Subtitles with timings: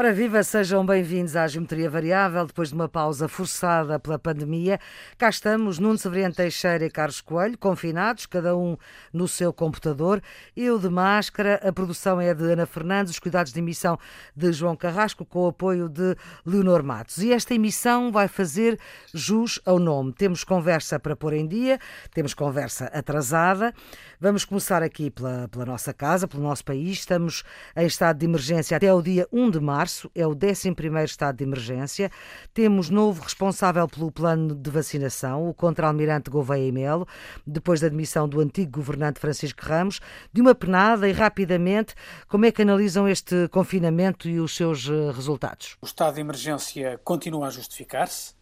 [0.00, 2.46] Ora viva, sejam bem-vindos à Geometria Variável.
[2.46, 4.80] Depois de uma pausa forçada pela pandemia,
[5.18, 8.78] cá estamos, Nuno Severiano Teixeira e Carlos Coelho, confinados, cada um
[9.12, 10.22] no seu computador.
[10.56, 13.98] Eu de máscara, a produção é de Ana Fernandes, os cuidados de emissão
[14.34, 17.18] de João Carrasco, com o apoio de Leonor Matos.
[17.18, 18.80] E esta emissão vai fazer
[19.12, 20.14] jus ao nome.
[20.14, 21.78] Temos conversa para pôr em dia,
[22.14, 23.74] temos conversa atrasada.
[24.18, 27.00] Vamos começar aqui pela, pela nossa casa, pelo nosso país.
[27.00, 27.44] Estamos
[27.76, 31.36] em estado de emergência até o dia 1 de março março, é o 11 estado
[31.36, 32.10] de emergência.
[32.54, 37.06] Temos novo responsável pelo plano de vacinação, o contra-almirante Gouveia Melo,
[37.44, 40.00] depois da admissão do antigo governante Francisco Ramos,
[40.32, 41.94] de uma penada e rapidamente,
[42.28, 45.76] como é que analisam este confinamento e os seus eh, resultados?
[45.82, 48.34] O estado de emergência continua a justificar-se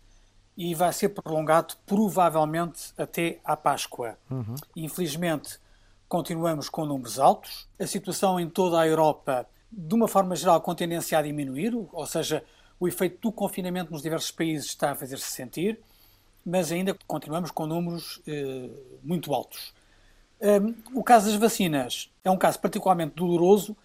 [0.57, 4.19] e vai ser prolongado provavelmente até à Páscoa.
[4.31, 4.57] Uhum.
[4.77, 5.59] Infelizmente,
[6.09, 7.69] continuamos com números altos.
[7.81, 12.07] A situação em toda a Europa de uma forma geral, com tendência a diminuir, ou
[12.07, 12.43] seja,
[12.81, 15.79] o efeito do confinamento nos diversos países está a fazer-se sentir,
[16.45, 18.71] mas ainda continuamos com números eh,
[19.03, 19.75] muito altos.
[20.41, 23.77] Um, o caso das vacinas é um caso particularmente doloroso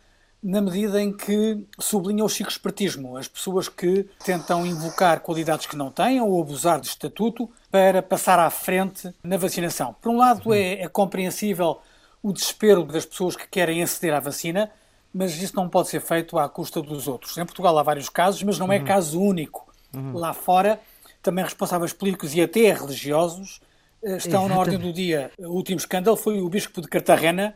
[0.42, 5.90] na medida em que sublinha o chico-espertismo, as pessoas que tentam invocar qualidades que não
[5.90, 9.96] têm ou abusar de estatuto para passar à frente na vacinação.
[10.02, 11.80] Por um lado, é, é compreensível
[12.22, 14.70] o desespero das pessoas que querem aceder à vacina,
[15.14, 17.38] mas isso não pode ser feito à custa dos outros.
[17.38, 18.86] Em Portugal há vários casos, mas não é uhum.
[18.86, 19.72] caso único.
[19.94, 20.14] Uhum.
[20.14, 20.80] Lá fora,
[21.22, 23.62] também responsáveis políticos e até religiosos
[24.04, 24.50] eh, estão Exatamente.
[24.50, 25.32] na ordem do dia.
[25.38, 27.56] O último escândalo foi o bispo de Cartagena,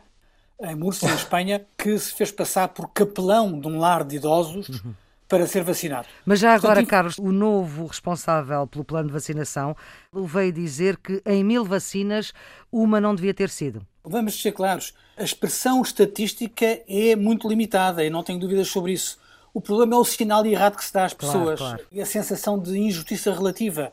[0.62, 4.68] em Múrcia, em Espanha, que se fez passar por capelão de um lar de idosos.
[4.68, 4.94] Uhum
[5.28, 6.08] para ser vacinado.
[6.24, 9.76] Mas já agora, Portanto, Carlos, o novo responsável pelo plano de vacinação
[10.10, 12.32] veio dizer que em mil vacinas
[12.72, 13.86] uma não devia ter sido.
[14.02, 19.18] Vamos ser claros, a expressão estatística é muito limitada e não tenho dúvidas sobre isso.
[19.52, 21.84] O problema é o sinal errado que se dá às pessoas claro, claro.
[21.90, 23.92] e a sensação de injustiça relativa.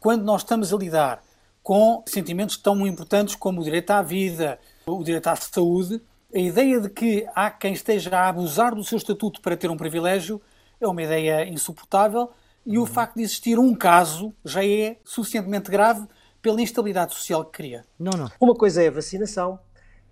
[0.00, 1.22] Quando nós estamos a lidar
[1.62, 6.00] com sentimentos tão importantes como o direito à vida, o direito à saúde,
[6.34, 9.76] a ideia de que há quem esteja a abusar do seu estatuto para ter um
[9.76, 10.40] privilégio
[10.80, 12.30] é uma ideia insuportável
[12.64, 16.06] e o facto de existir um caso já é suficientemente grave
[16.40, 17.84] pela instabilidade social que cria.
[17.98, 18.30] Não, não.
[18.40, 19.58] Uma coisa é a vacinação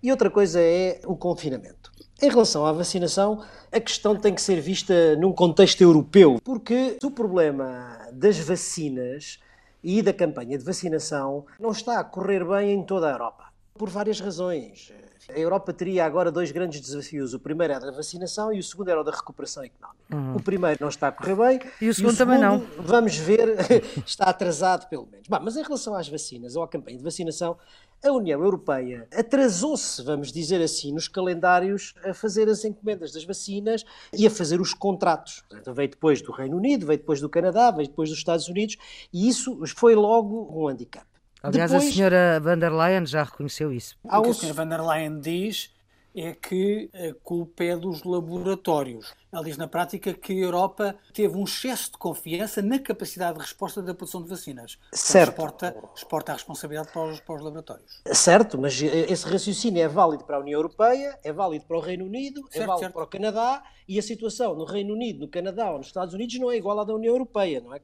[0.01, 1.91] e outra coisa é o confinamento.
[2.21, 7.09] Em relação à vacinação, a questão tem que ser vista num contexto europeu, porque o
[7.09, 9.39] problema das vacinas
[9.83, 13.45] e da campanha de vacinação não está a correr bem em toda a Europa,
[13.77, 14.91] por várias razões.
[15.29, 17.33] A Europa teria agora dois grandes desafios.
[17.33, 20.01] O primeiro era a vacinação e o segundo era o da recuperação económica.
[20.13, 20.35] Uhum.
[20.35, 21.59] O primeiro não está a correr bem.
[21.79, 22.59] E o segundo, e o segundo também não.
[22.79, 23.57] Vamos ver,
[24.05, 25.27] está atrasado pelo menos.
[25.27, 27.57] Bah, mas em relação às vacinas ou à campanha de vacinação,
[28.03, 33.85] a União Europeia atrasou-se, vamos dizer assim, nos calendários a fazer as encomendas das vacinas
[34.11, 35.43] e a fazer os contratos.
[35.47, 38.75] Portanto, veio depois do Reino Unido, veio depois do Canadá, veio depois dos Estados Unidos
[39.13, 41.05] e isso foi logo um handicap.
[41.43, 43.97] Aliás, Depois, a senhora van der Leyen já reconheceu isso.
[44.03, 45.71] O que a senhora van der Leyen diz
[46.15, 49.13] é que a culpa é dos laboratórios.
[49.31, 53.41] Ela diz na prática que a Europa teve um excesso de confiança na capacidade de
[53.41, 54.77] resposta da produção de vacinas.
[54.91, 55.31] Certo.
[55.31, 58.01] Exporta, exporta a responsabilidade para os, para os, laboratórios.
[58.13, 62.05] Certo, mas esse raciocínio é válido para a União Europeia, é válido para o Reino
[62.05, 62.93] Unido, é certo, é válido certo.
[62.93, 66.37] para o Canadá e a situação no Reino Unido, no Canadá ou nos Estados Unidos
[66.37, 67.79] não é igual à da União Europeia, não é?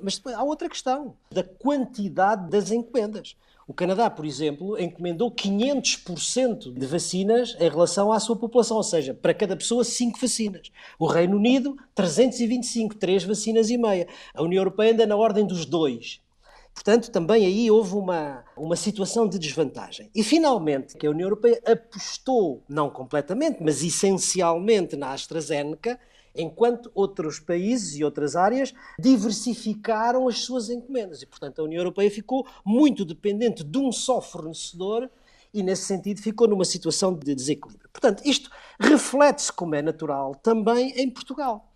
[0.00, 3.36] Mas depois há outra questão, da quantidade das encomendas.
[3.66, 9.14] O Canadá, por exemplo, encomendou 500% de vacinas em relação à sua população, ou seja,
[9.14, 10.72] para cada pessoa, 5 vacinas.
[10.98, 14.08] O Reino Unido, 325, 3 vacinas e meia.
[14.34, 16.20] A União Europeia anda na ordem dos 2.
[16.74, 20.10] Portanto, também aí houve uma, uma situação de desvantagem.
[20.14, 26.00] E, finalmente, que a União Europeia apostou, não completamente, mas essencialmente na AstraZeneca,
[26.34, 31.22] enquanto outros países e outras áreas diversificaram as suas encomendas.
[31.22, 35.10] E, portanto, a União Europeia ficou muito dependente de um só fornecedor
[35.52, 37.88] e, nesse sentido, ficou numa situação de desequilíbrio.
[37.92, 38.50] Portanto, isto
[38.80, 41.71] reflete-se, como é natural, também em Portugal.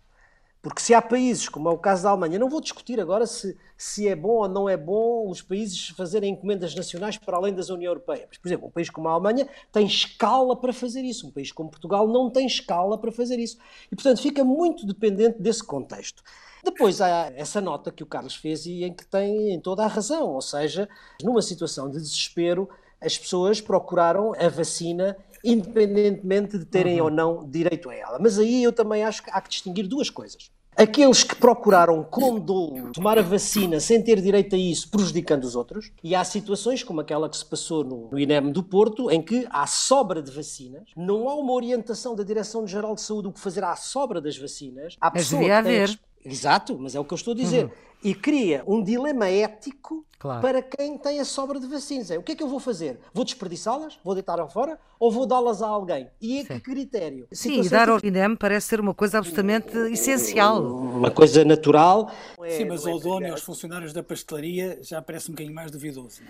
[0.67, 3.57] Porque se há países, como é o caso da Alemanha, não vou discutir agora se,
[3.77, 7.61] se é bom ou não é bom os países fazerem encomendas nacionais para além da
[7.73, 8.25] União Europeia.
[8.27, 11.25] Mas, por exemplo, um país como a Alemanha tem escala para fazer isso.
[11.25, 13.57] Um país como Portugal não tem escala para fazer isso.
[13.89, 16.21] E, portanto, fica muito dependente desse contexto.
[16.65, 19.87] Depois há essa nota que o Carlos fez e em que tem em toda a
[19.87, 20.89] razão, ou seja,
[21.23, 22.67] numa situação de desespero,
[22.99, 27.05] as pessoas procuraram a vacina independentemente de terem uhum.
[27.05, 28.19] ou não direito a ela.
[28.19, 30.51] Mas aí eu também acho que há que distinguir duas coisas.
[30.77, 35.55] Aqueles que procuraram com dolo tomar a vacina sem ter direito a isso, prejudicando os
[35.55, 39.21] outros, e há situações como aquela que se passou no, no INEM do Porto, em
[39.21, 43.39] que há sobra de vacinas, não há uma orientação da Direção-Geral de Saúde o que
[43.39, 44.95] fazer à sobra das vacinas.
[45.01, 45.99] Há mas devia haver.
[46.23, 47.65] Exato, mas é o que eu estou a dizer.
[47.65, 47.71] Uhum.
[48.03, 50.41] E cria um dilema ético claro.
[50.41, 52.11] para quem tem a sobra de vacinas.
[52.11, 52.99] É, o que é que eu vou fazer?
[53.13, 53.99] Vou desperdiçá-las?
[54.03, 54.79] Vou deitar-las fora?
[54.99, 56.07] Ou vou dá-las a alguém?
[56.19, 57.27] E a que critério?
[57.31, 60.61] Sim, e dar ao INEM parece ser uma coisa absolutamente essencial.
[60.63, 62.11] Uma coisa natural.
[62.49, 66.21] Sim, mas ao dono e aos funcionários da pastelaria já parece um bocadinho mais duvidoso.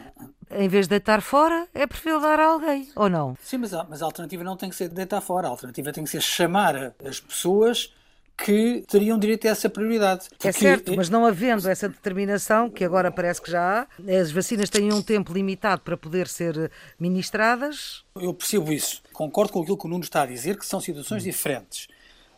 [0.49, 0.63] É?
[0.63, 3.35] Em vez de deitar fora, é preferível dar a alguém, ou não?
[3.41, 5.47] Sim, mas a, mas a alternativa não tem que ser deitar fora.
[5.47, 7.93] A alternativa tem que ser chamar as pessoas
[8.37, 10.27] que teriam direito a essa prioridade.
[10.43, 14.69] É certo, mas não havendo essa determinação, que agora parece que já há, as vacinas
[14.69, 18.03] têm um tempo limitado para poder ser ministradas.
[18.15, 19.01] Eu percebo isso.
[19.11, 21.87] Concordo com aquilo que o Nuno está a dizer, que são situações diferentes.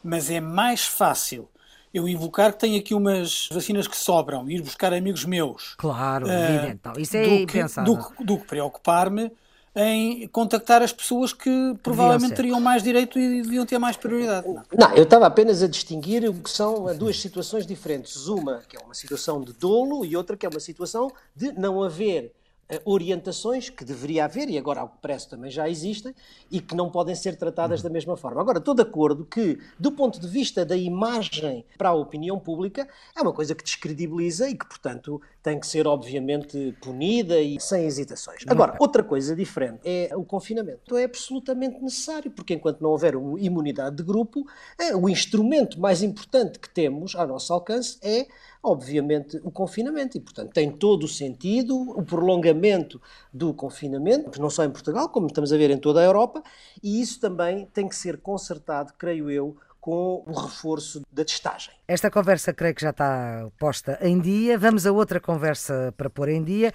[0.01, 1.49] Mas é mais fácil
[1.93, 5.75] eu invocar que tenho aqui umas vacinas que sobram, ir buscar amigos meus.
[5.77, 6.81] Claro, uh, evidente.
[6.97, 9.31] Isso é do do, do que preocupar-me
[9.81, 14.45] em contactar as pessoas que provavelmente teriam mais direito e deviam ter mais prioridade.
[14.47, 18.27] Não, não eu estava apenas a distinguir o que são duas situações diferentes.
[18.27, 21.81] Uma que é uma situação de dolo e outra que é uma situação de não
[21.81, 22.33] haver
[22.71, 26.13] eh, orientações que deveria haver, e agora ao que parece também já existem,
[26.51, 28.39] e que não podem ser tratadas da mesma forma.
[28.39, 32.87] Agora, estou de acordo que, do ponto de vista da imagem para a opinião pública,
[33.17, 37.85] é uma coisa que descredibiliza e que, portanto, tem que ser, obviamente, punida e sem
[37.85, 38.43] hesitações.
[38.47, 40.97] Agora, outra coisa diferente é o confinamento.
[40.97, 44.45] É absolutamente necessário, porque enquanto não houver imunidade de grupo,
[44.77, 48.27] é, o instrumento mais importante que temos ao nosso alcance é
[48.61, 50.17] obviamente, o confinamento.
[50.17, 53.01] E, portanto, tem todo o sentido o prolongamento
[53.33, 56.43] do confinamento, não só em Portugal, como estamos a ver em toda a Europa,
[56.83, 61.73] e isso também tem que ser consertado, creio eu, com o reforço da testagem.
[61.87, 64.59] Esta conversa creio que já está posta em dia.
[64.59, 66.71] Vamos a outra conversa para pôr em dia.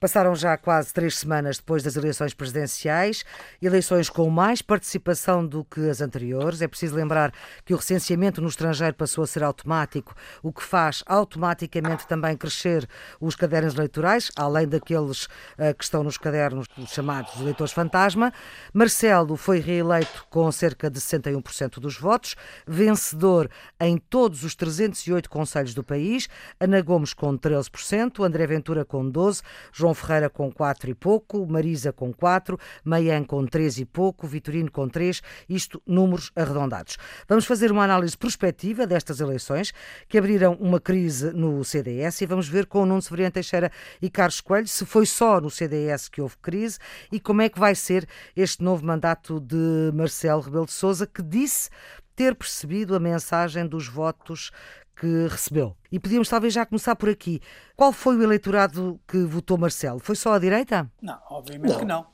[0.00, 3.24] Passaram já quase três semanas depois das eleições presidenciais,
[3.60, 6.62] eleições com mais participação do que as anteriores.
[6.62, 7.32] É preciso lembrar
[7.64, 12.88] que o recenseamento no estrangeiro passou a ser automático, o que faz automaticamente também crescer
[13.20, 18.32] os cadernos eleitorais, além daqueles uh, que estão nos cadernos chamados eleitores fantasma.
[18.72, 22.34] Marcelo foi reeleito com cerca de 61% dos votos,
[22.66, 23.50] vencedor
[23.80, 26.28] em todos os 308 conselhos do país.
[26.60, 29.42] Ana Gomes com 13%, André Ventura com 12%,
[29.72, 34.70] João Ferreira com 4 e pouco, Marisa com 4, Maian com 3 e pouco, Vitorino
[34.70, 36.96] com 3, isto números arredondados.
[37.28, 39.72] Vamos fazer uma análise prospectiva destas eleições
[40.08, 43.70] que abriram uma crise no CDS e vamos ver com o Nuno Severiano Teixeira
[44.00, 46.78] e Carlos Coelho se foi só no CDS que houve crise
[47.10, 48.06] e como é que vai ser
[48.36, 51.70] este novo mandato de Marcelo Rebelo de Sousa que disse
[52.14, 54.50] ter percebido a mensagem dos votos
[54.96, 55.76] que recebeu.
[55.90, 57.40] E podíamos talvez já começar por aqui.
[57.76, 59.98] Qual foi o eleitorado que votou Marcelo?
[59.98, 60.90] Foi só a direita?
[61.02, 61.78] Não, obviamente não.
[61.78, 62.06] que não.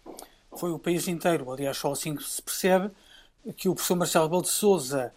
[0.56, 1.50] Foi o país inteiro.
[1.52, 2.90] Aliás, só assim se percebe
[3.56, 5.12] que o professor Marcelo Rebelo de Sousa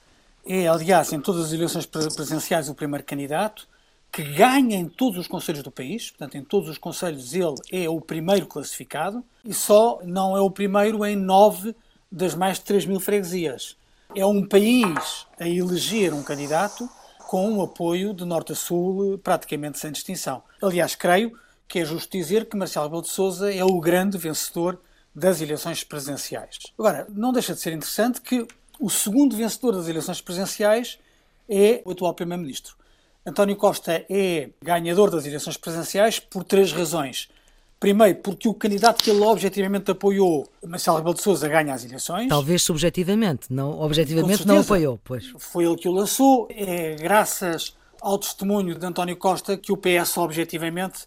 [0.45, 3.67] é, aliás, em todas as eleições presenciais o primeiro candidato,
[4.11, 7.89] que ganha em todos os conselhos do país, portanto, em todos os conselhos ele é
[7.89, 11.75] o primeiro classificado, e só não é o primeiro em nove
[12.11, 13.75] das mais de 3 mil freguesias.
[14.15, 16.87] É um país a eleger um candidato
[17.27, 20.43] com um apoio de norte a sul praticamente sem distinção.
[20.61, 21.35] Aliás, creio
[21.67, 24.79] que é justo dizer que Marcelo Rebelo de Sousa é o grande vencedor
[25.15, 26.59] das eleições presidenciais.
[26.77, 28.45] Agora, não deixa de ser interessante que
[28.79, 30.99] o segundo vencedor das eleições presidenciais
[31.49, 32.75] é o atual Primeiro-Ministro.
[33.25, 37.29] António Costa é ganhador das eleições presidenciais por três razões.
[37.83, 42.29] Primeiro, porque o candidato que ele objetivamente apoiou, Marcelo Rebelo de Sousa, ganha as eleições.
[42.29, 45.01] Talvez subjetivamente, não, objetivamente não apoiou.
[45.03, 45.33] Pois.
[45.37, 46.47] Foi ele que o lançou.
[46.49, 50.99] É graças ao testemunho de António Costa que o PS objetivamente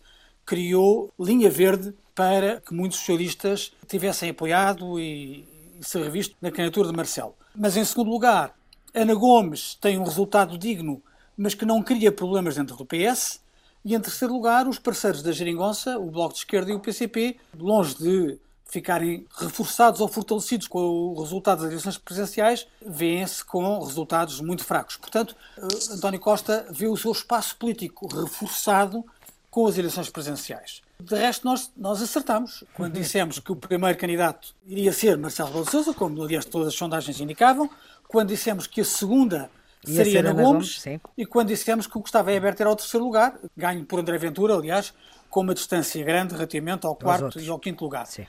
[0.44, 5.48] criou linha verde para que muitos socialistas tivessem apoiado e,
[5.80, 7.34] e se revisto na candidatura de Marcelo.
[7.54, 8.54] Mas, em segundo lugar,
[8.92, 11.02] Ana Gomes tem um resultado digno,
[11.38, 13.40] mas que não cria problemas dentro do PS.
[13.86, 17.36] E em terceiro lugar, os parceiros da Geringonça, o Bloco de Esquerda e o PCP,
[17.56, 24.40] longe de ficarem reforçados ou fortalecidos com o resultado das eleições presidenciais, vêem-se com resultados
[24.40, 24.96] muito fracos.
[24.96, 29.04] Portanto, eh, António Costa vê o seu espaço político reforçado
[29.48, 30.82] com as eleições presidenciais.
[30.98, 35.64] De resto, nós, nós acertamos quando dissemos que o primeiro candidato iria ser Marcelo Rebelo
[35.64, 37.70] de Sousa, como aliás todas as sondagens indicavam,
[38.08, 39.48] quando dissemos que a segunda
[39.86, 43.38] seria Ana Gomes, Gomes e quando dissemos que o Gustavo Herbert era o terceiro lugar,
[43.56, 44.92] ganho por André Ventura, aliás,
[45.30, 48.06] com uma distância grande relativamente ao quarto e ao quinto lugar.
[48.06, 48.26] Sim.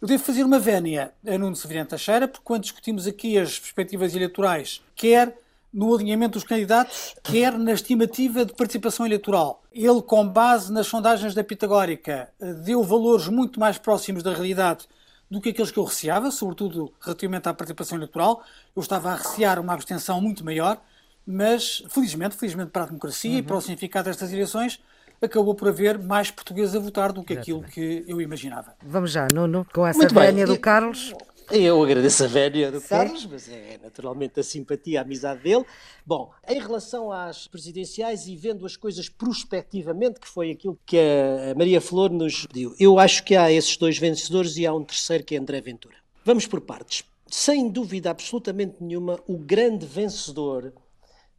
[0.00, 4.14] Eu devo fazer uma vénia a Nuno Severino Teixeira, porque quando discutimos aqui as perspectivas
[4.14, 5.36] eleitorais, quer
[5.72, 9.62] no alinhamento dos candidatos, quer na estimativa de participação eleitoral.
[9.72, 12.30] Ele, com base nas sondagens da Pitagórica,
[12.64, 14.86] deu valores muito mais próximos da realidade
[15.30, 18.42] do que aqueles que eu receava, sobretudo relativamente à participação eleitoral.
[18.74, 20.80] Eu estava a recear uma abstenção muito maior,
[21.30, 23.38] mas felizmente, felizmente para a democracia uhum.
[23.38, 24.80] e para o significado destas eleições,
[25.20, 27.70] acabou por haver mais portugueses a votar do que Exatamente.
[27.70, 28.74] aquilo que eu imaginava.
[28.82, 31.12] Vamos já, Nuno, com essa vénia do Carlos.
[31.50, 35.64] Eu agradeço a vénia do Carlos, mas é naturalmente a simpatia, a amizade dele.
[36.04, 41.54] Bom, em relação às presidenciais e vendo as coisas prospectivamente, que foi aquilo que a
[41.54, 45.24] Maria Flor nos pediu, eu acho que há esses dois vencedores e há um terceiro
[45.24, 45.96] que é André Ventura.
[46.24, 47.04] Vamos por partes.
[47.26, 50.72] Sem dúvida absolutamente nenhuma, o grande vencedor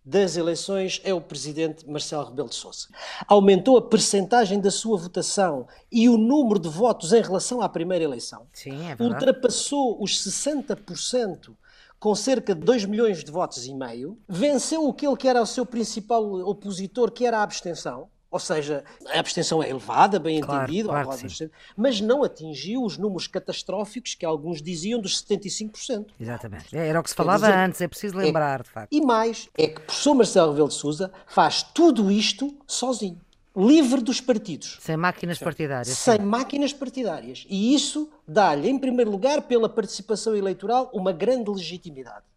[0.04, 2.88] das eleições é o presidente Marcelo Rebelo de Sousa.
[3.28, 8.04] Aumentou a percentagem da sua votação e o número de votos em relação à primeira
[8.04, 8.48] eleição.
[8.54, 11.56] Sim, é ultrapassou os 60%
[12.00, 15.66] com cerca de 2 milhões de votos e meio, venceu aquele que era o seu
[15.66, 20.90] principal opositor, que era a abstenção, ou seja, a abstenção é elevada, bem claro, entendido,
[20.90, 21.10] claro
[21.76, 26.08] mas não atingiu os números catastróficos que alguns diziam dos 75%.
[26.20, 26.78] Exatamente.
[26.78, 28.94] É, era o que se falava dizer, antes, é preciso é lembrar, é, de facto.
[28.94, 33.20] E mais, é que o professor Marcelo Rebelo de Sousa faz tudo isto sozinho.
[33.56, 34.78] Livre dos partidos.
[34.80, 35.98] Sem máquinas partidárias.
[35.98, 36.24] Sem sim.
[36.24, 37.46] máquinas partidárias.
[37.50, 42.29] E isso dá-lhe, em primeiro lugar, pela participação eleitoral, uma grande legitimidade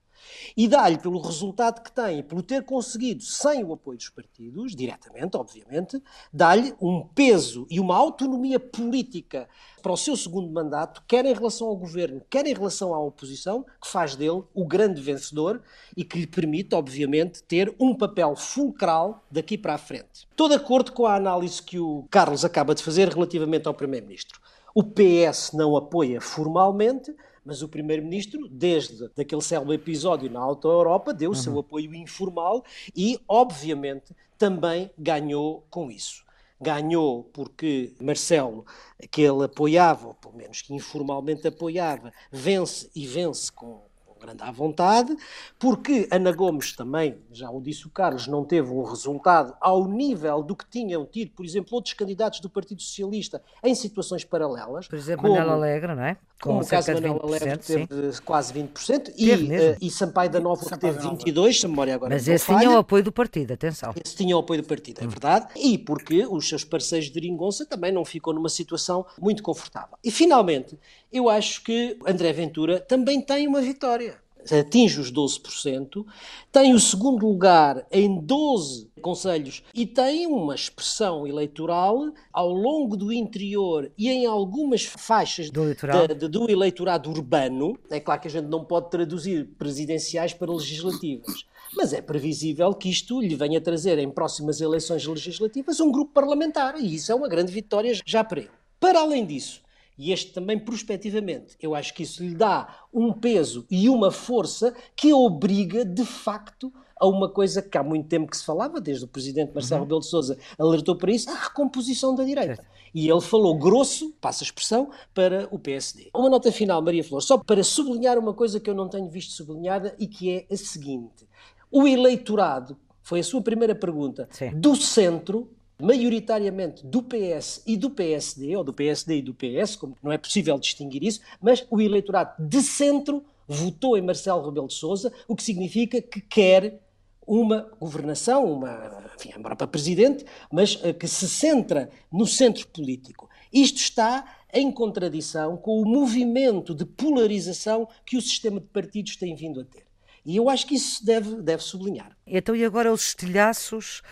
[0.57, 5.37] e dá-lhe pelo resultado que tem pelo ter conseguido, sem o apoio dos partidos, diretamente,
[5.37, 9.49] obviamente, dá-lhe um peso e uma autonomia política
[9.83, 13.65] para o seu segundo mandato, quer em relação ao governo, quer em relação à oposição,
[13.81, 15.61] que faz dele o grande vencedor
[15.97, 20.27] e que lhe permite, obviamente, ter um papel fulcral daqui para a frente.
[20.31, 24.41] Estou de acordo com a análise que o Carlos acaba de fazer relativamente ao Primeiro-Ministro.
[24.75, 27.15] O PS não apoia formalmente,
[27.45, 31.41] mas o Primeiro-Ministro, desde aquele célebre episódio na Alta Europa, deu o uhum.
[31.41, 36.25] seu apoio informal e, obviamente, também ganhou com isso.
[36.61, 38.65] Ganhou porque Marcelo,
[39.11, 43.83] que ele apoiava, ou pelo menos que informalmente apoiava, vence e vence com,
[44.23, 45.17] grande à vontade,
[45.59, 50.43] porque Ana Gomes também, já o disse o Carlos, não teve um resultado ao nível
[50.43, 54.89] do que tinham tido, por exemplo, outros candidatos do Partido Socialista em situações paralelas.
[54.89, 56.17] Por exemplo, como, Manela Alegre, não é?
[56.43, 58.23] como o caso de Manuel Alegre teve sim.
[58.25, 62.13] quase 20%, e, uh, e Sampaio da Nova que teve 22%, se a memória agora
[62.13, 63.95] Mas esse tinha o apoio do partido, atenção.
[64.05, 65.09] Esse tinha o apoio do partido, é hum.
[65.09, 69.97] verdade, e porque os seus parceiros de Ringonça também não ficou numa situação muito confortável.
[70.03, 70.77] E finalmente,
[71.13, 74.12] eu acho que André Ventura também tem uma vitória
[74.51, 76.05] atinge os 12%,
[76.51, 83.13] tem o segundo lugar em 12 conselhos e tem uma expressão eleitoral ao longo do
[83.13, 86.15] interior e em algumas faixas do, eleitorado.
[86.15, 87.79] De, de, do eleitorado urbano.
[87.91, 91.45] É claro que a gente não pode traduzir presidenciais para legislativas.
[91.75, 96.79] Mas é previsível que isto lhe venha trazer em próximas eleições legislativas um grupo parlamentar,
[96.79, 98.51] e isso é uma grande vitória já para ele.
[98.79, 99.63] Para além disso,
[99.99, 101.57] e este também prospectivamente.
[101.61, 106.73] Eu acho que isso lhe dá um peso e uma força que obriga, de facto,
[106.99, 109.87] a uma coisa que há muito tempo que se falava, desde o presidente Marcelo uhum.
[109.87, 112.65] Rebelo de Sousa alertou para isso, a recomposição da direita.
[112.95, 116.11] E ele falou grosso, passa a expressão, para o PSD.
[116.15, 119.33] Uma nota final, Maria Flor, só para sublinhar uma coisa que eu não tenho visto
[119.33, 121.27] sublinhada e que é a seguinte.
[121.71, 124.51] O eleitorado, foi a sua primeira pergunta, Sim.
[124.55, 125.51] do centro
[125.83, 130.17] maioritariamente do PS e do PSD, ou do PSD e do PS, como não é
[130.17, 135.35] possível distinguir isso, mas o eleitorado de centro votou em Marcelo Rebelo de Sousa, o
[135.35, 136.81] que significa que quer
[137.27, 143.29] uma governação, uma, enfim, embora para presidente, mas uh, que se centra no centro político.
[143.53, 149.35] Isto está em contradição com o movimento de polarização que o sistema de partidos tem
[149.35, 149.85] vindo a ter.
[150.25, 152.17] E eu acho que isso deve, deve sublinhar.
[152.27, 154.03] Então, e agora os estilhaços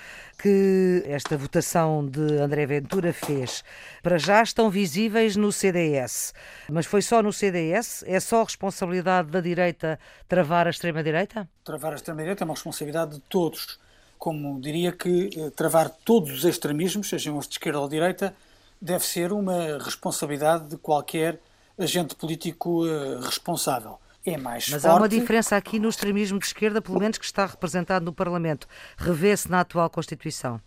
[0.42, 3.62] que esta votação de André Ventura fez,
[4.02, 6.32] para já estão visíveis no CDS.
[6.68, 8.02] Mas foi só no CDS?
[8.06, 11.48] É só responsabilidade da direita travar a extrema-direita?
[11.62, 13.78] Travar a extrema-direita é uma responsabilidade de todos.
[14.18, 18.34] Como diria que eh, travar todos os extremismos, sejam os de esquerda ou de direita,
[18.80, 21.38] deve ser uma responsabilidade de qualquer
[21.78, 24.94] agente político eh, responsável é mais Mas forte.
[24.94, 28.66] há uma diferença aqui no extremismo de esquerda, pelo menos que está representado no Parlamento.
[28.96, 30.60] Revê-se na atual Constituição.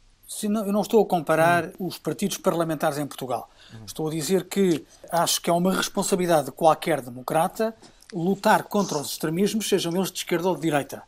[0.43, 1.87] Não, eu não estou a comparar hum.
[1.87, 3.49] os partidos parlamentares em Portugal.
[3.73, 3.83] Hum.
[3.85, 7.75] Estou a dizer que acho que é uma responsabilidade de qualquer democrata
[8.11, 11.03] lutar contra os extremismos, sejam eles de esquerda ou de direita.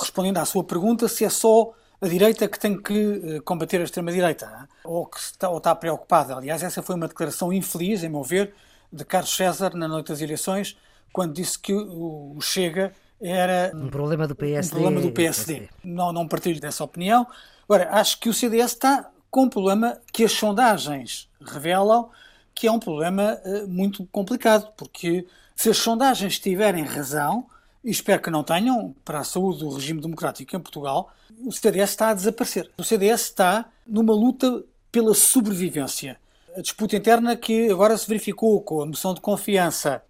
[0.00, 3.84] Respondendo à sua pergunta, se é só a direita que tem que eh, combater a
[3.84, 6.36] extrema-direita, ou que está, ou está preocupada.
[6.36, 8.54] Aliás, essa foi uma declaração infeliz, em meu ver,
[8.92, 10.76] de Carlos César na noite das eleições,
[11.12, 14.76] quando disse que o Chega era um problema do PSD.
[14.76, 15.54] Um problema do PSD.
[15.54, 15.74] PSD.
[15.84, 17.26] Não, não partilho dessa opinião.
[17.64, 22.10] Agora, acho que o CDS está com um problema que as sondagens revelam
[22.54, 25.26] que é um problema uh, muito complicado, porque
[25.56, 27.46] se as sondagens tiverem razão,
[27.84, 31.12] e espero que não tenham, para a saúde do regime democrático em Portugal,
[31.44, 32.70] o CDS está a desaparecer.
[32.76, 36.18] O CDS está numa luta pela sobrevivência.
[36.56, 40.02] A disputa interna que agora se verificou com a moção de confiança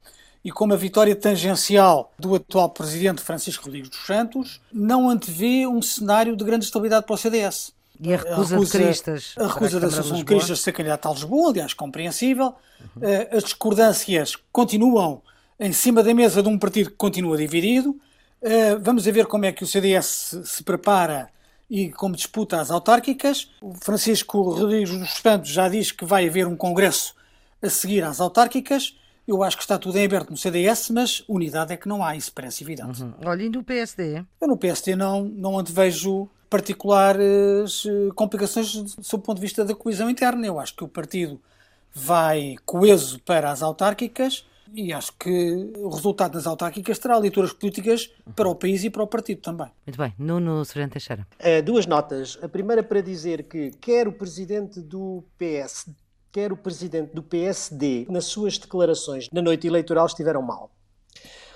[0.44, 5.80] e com uma vitória tangencial do atual presidente Francisco Rodrigues dos Santos, não antevê um
[5.80, 7.72] cenário de grande estabilidade para o CDS.
[8.00, 9.34] E a recusa, a recusa de Cristas.
[9.36, 12.54] A recusa da Associação de Cristas de ser candidato a Lisboa, aliás, compreensível.
[12.96, 13.02] Uhum.
[13.30, 15.22] As discordâncias continuam
[15.60, 17.96] em cima da mesa de um partido que continua dividido.
[18.40, 21.30] Eh, vamos ver como é que o CDS se prepara
[21.70, 23.48] e como disputa as autárquicas.
[23.60, 27.14] O Francisco Rodrigues dos Santos já diz que vai haver um congresso
[27.62, 28.96] a seguir às autárquicas.
[29.26, 32.16] Eu acho que está tudo em aberto no CDS, mas unidade é que não há,
[32.16, 33.02] isso parece evidente.
[33.02, 33.14] Uhum.
[33.24, 34.24] Olha, e no PSD?
[34.40, 38.68] Eu no PSD não, não antevejo particulares eh, complicações
[39.00, 40.46] sob o ponto de vista da coesão interna.
[40.46, 41.40] Eu acho que o partido
[41.94, 48.10] vai coeso para as autárquicas e acho que o resultado das autárquicas terá leituras políticas
[48.34, 49.68] para o país e para o partido também.
[49.86, 50.14] Muito bem.
[50.18, 51.26] Nuno Sereno Teixeira.
[51.38, 52.38] Uh, duas notas.
[52.42, 55.88] A primeira para dizer que quer o presidente do PS,
[56.32, 60.70] quer o presidente do PSD, nas suas declarações na noite eleitoral estiveram mal.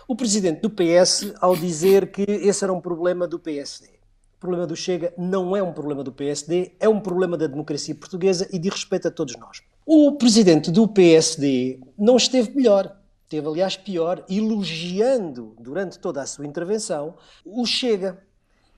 [0.06, 3.88] O presidente do PS, ao dizer que esse era um problema do PSD.
[4.36, 7.94] O problema do Chega não é um problema do PSD, é um problema da democracia
[7.94, 9.62] portuguesa e de respeito a todos nós.
[9.86, 12.94] O presidente do PSD não esteve melhor.
[13.30, 18.22] Teve, aliás, pior, elogiando durante toda a sua intervenção o Chega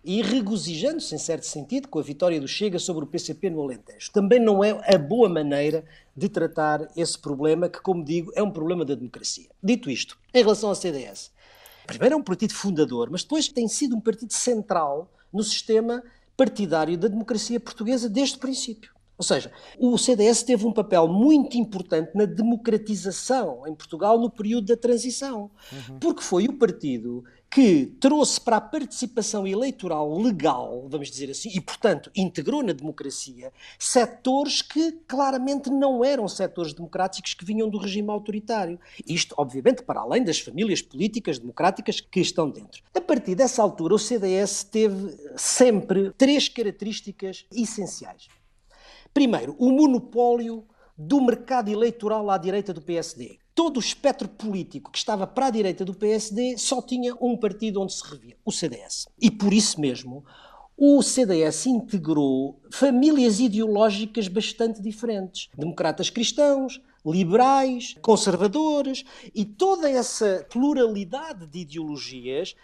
[0.05, 4.11] e regozijando-se, em certo sentido, com a vitória do Chega sobre o PCP no Alentejo.
[4.12, 5.85] Também não é a boa maneira
[6.17, 9.49] de tratar esse problema, que, como digo, é um problema da democracia.
[9.62, 11.31] Dito isto, em relação ao CDS,
[11.87, 16.02] primeiro é um partido fundador, mas depois tem sido um partido central no sistema
[16.37, 18.99] partidário da democracia portuguesa desde o princípio.
[19.18, 24.68] Ou seja, o CDS teve um papel muito importante na democratização em Portugal no período
[24.68, 25.99] da transição, uhum.
[25.99, 31.61] porque foi o partido que trouxe para a participação eleitoral legal, vamos dizer assim, e
[31.61, 38.11] portanto integrou na democracia setores que claramente não eram setores democráticos que vinham do regime
[38.11, 38.78] autoritário.
[39.06, 42.82] Isto, obviamente, para além das famílias políticas democráticas que estão dentro.
[42.94, 48.28] A partir dessa altura, o CDS teve sempre três características essenciais.
[49.14, 53.38] Primeiro, o monopólio do mercado eleitoral à direita do PSD.
[53.59, 57.83] Todo o espectro político que estava para a direita do PSD só tinha um partido
[57.83, 59.09] onde se revia, o CDS.
[59.21, 60.25] E por isso mesmo,
[60.77, 65.49] o CDS integrou famílias ideológicas bastante diferentes.
[65.59, 72.55] Democratas cristãos, liberais, conservadores, e toda essa pluralidade de ideologias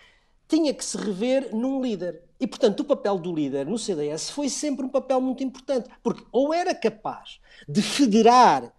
[0.46, 2.22] tinha que se rever num líder.
[2.38, 6.24] E, portanto, o papel do líder no CDS foi sempre um papel muito importante, porque
[6.30, 8.72] ou era capaz de federar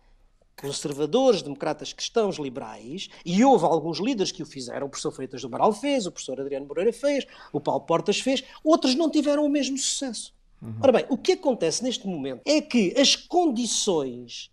[0.60, 5.50] conservadores, democratas cristãos, liberais, e houve alguns líderes que o fizeram, o professor Freitas do
[5.50, 9.50] Baral fez, o professor Adriano Moreira fez, o Paulo Portas fez, outros não tiveram o
[9.50, 10.34] mesmo sucesso.
[10.62, 10.76] Uhum.
[10.82, 14.50] Ora bem, o que acontece neste momento é que as condições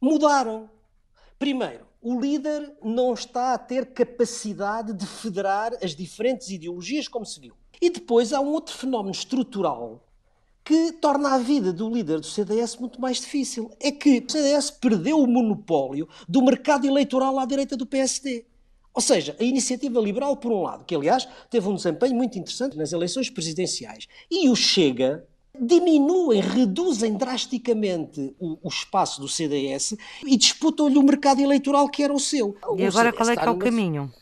[0.00, 0.68] mudaram.
[1.38, 7.40] Primeiro, o líder não está a ter capacidade de federar as diferentes ideologias, como se
[7.40, 7.54] viu.
[7.80, 10.03] E depois há um outro fenómeno estrutural
[10.64, 13.70] que torna a vida do líder do CDS muito mais difícil.
[13.78, 18.46] É que o CDS perdeu o monopólio do mercado eleitoral à direita do PSD.
[18.94, 22.76] Ou seja, a iniciativa liberal, por um lado, que aliás teve um desempenho muito interessante
[22.76, 25.26] nas eleições presidenciais, e o Chega,
[25.60, 32.12] diminuem, reduzem drasticamente o, o, espaço do CDS e disputam-lhe o mercado eleitoral que era
[32.12, 32.56] o seu.
[32.76, 34.12] E agora qual é que é o caminho?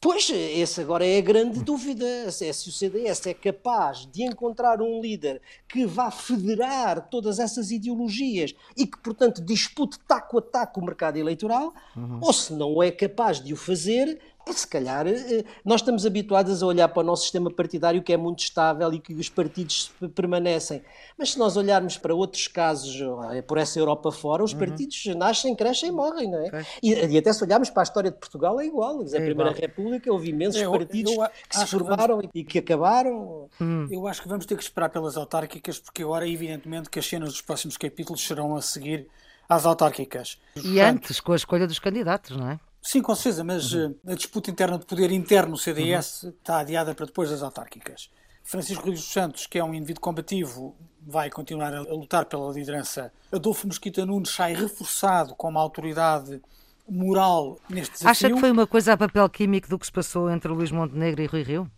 [0.00, 2.06] Pois, esse agora é a grande dúvida.
[2.06, 7.72] É se o CDS é capaz de encontrar um líder que vá federar todas essas
[7.72, 12.20] ideologias e que, portanto, dispute taco a taco o mercado eleitoral, uhum.
[12.22, 14.20] ou se não é capaz de o fazer,
[14.52, 18.16] se calhar eh, nós estamos habituados a olhar para o nosso sistema partidário que é
[18.16, 20.82] muito estável e que os partidos permanecem.
[21.16, 23.00] Mas se nós olharmos para outros casos,
[23.32, 24.58] eh, por essa Europa fora, os uhum.
[24.58, 26.66] partidos nascem, crescem e morrem, não é?
[26.82, 29.02] E, e, até se olharmos para a história de Portugal é igual.
[29.02, 29.60] Dizer, é a Primeira igual.
[29.60, 32.30] República houve imensos eu, partidos eu, eu que se formaram que vamos...
[32.34, 33.48] e que acabaram.
[33.60, 33.88] Hum.
[33.90, 37.30] Eu acho que vamos ter que esperar pelas autárquicas, porque agora, evidentemente, que as cenas
[37.30, 39.08] dos próximos capítulos serão a seguir
[39.48, 40.38] às autárquicas.
[40.56, 42.60] E Portanto, antes, com a escolha dos candidatos, não é?
[42.88, 43.94] Sim, com certeza, mas uhum.
[44.06, 46.30] Eh, a disputa interna de poder interno do CDS uhum.
[46.30, 48.08] está adiada para depois das autárquicas.
[48.42, 50.74] Francisco Rodrigues dos Santos, que é um indivíduo combativo,
[51.06, 53.12] vai continuar a lutar pela liderança.
[53.30, 56.40] Adolfo Mosquita Nunes sai reforçado como autoridade
[56.88, 58.10] moral neste desafio.
[58.10, 61.20] Acha que foi uma coisa a papel químico do que se passou entre Luís Montenegro
[61.20, 61.70] e Rui Rio?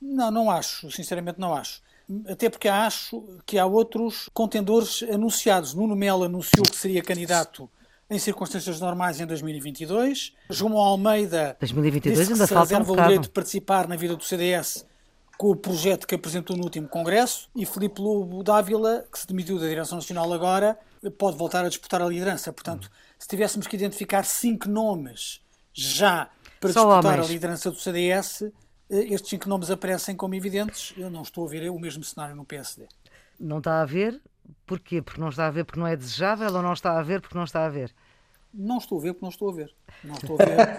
[0.00, 0.90] Não, não acho.
[0.90, 1.82] Sinceramente, não acho.
[2.26, 5.74] Até porque acho que há outros contendores anunciados.
[5.74, 7.68] Nuno Melo anunciou que seria candidato
[8.08, 10.32] em circunstâncias normais em 2022.
[10.50, 14.16] João Almeida 2022 disse ainda que se falta um o direito de participar na vida
[14.16, 14.86] do CDS
[15.36, 19.58] com o projeto que apresentou no último Congresso e Filipe Lobo Dávila, que se demitiu
[19.58, 20.78] da Direção Nacional agora,
[21.18, 22.52] pode voltar a disputar a liderança.
[22.52, 25.42] Portanto, se tivéssemos que identificar cinco nomes
[25.72, 27.28] já para Só disputar homens.
[27.28, 30.94] a liderança do CDS, eh, estes cinco nomes aparecem como evidentes.
[30.96, 32.86] Eu não estou a ver o mesmo cenário no PSD.
[33.38, 34.20] Não está a ver?
[34.66, 35.00] Porquê?
[35.02, 37.36] Porque não está a ver porque não é desejável ou não está a ver porque
[37.36, 37.94] não está a ver?
[38.52, 39.74] Não estou a ver porque não estou a ver.
[40.02, 40.76] Não estou a ver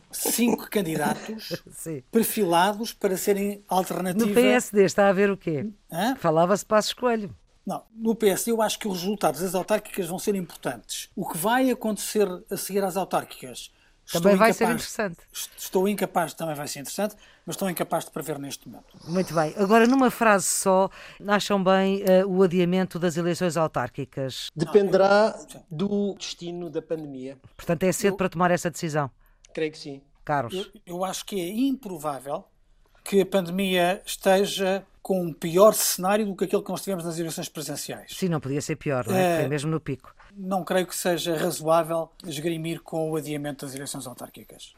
[0.10, 2.02] cinco candidatos Sim.
[2.10, 4.26] perfilados para serem alternativa.
[4.26, 5.68] No PSD está a ver o quê?
[6.18, 7.34] Falava-se Passos Coelho.
[7.64, 11.08] Não, no PSD eu acho que os resultados das autárquicas vão ser importantes.
[11.14, 13.70] O que vai acontecer a seguir às autárquicas
[14.12, 15.18] Também vai ser interessante.
[15.56, 17.14] Estou incapaz, também vai ser interessante,
[17.46, 18.86] mas estou incapaz de prever neste momento.
[19.04, 19.54] Muito bem.
[19.56, 20.90] Agora, numa frase só,
[21.26, 24.48] acham bem eh, o adiamento das eleições autárquicas?
[24.54, 25.38] Dependerá
[25.70, 27.38] do destino da pandemia.
[27.56, 29.10] Portanto, é cedo para tomar essa decisão.
[29.52, 30.02] Creio que sim.
[30.24, 30.54] Carlos.
[30.54, 32.44] Eu, eu acho que é improvável
[33.04, 37.18] que a pandemia esteja com um pior cenário do que aquele que nós tivemos nas
[37.18, 38.12] eleições presenciais.
[38.16, 39.40] Sim, não podia ser pior, não é?
[39.40, 40.14] Foi mesmo no pico.
[40.36, 44.74] Não creio que seja razoável esgrimir com o adiamento das eleições autárquicas.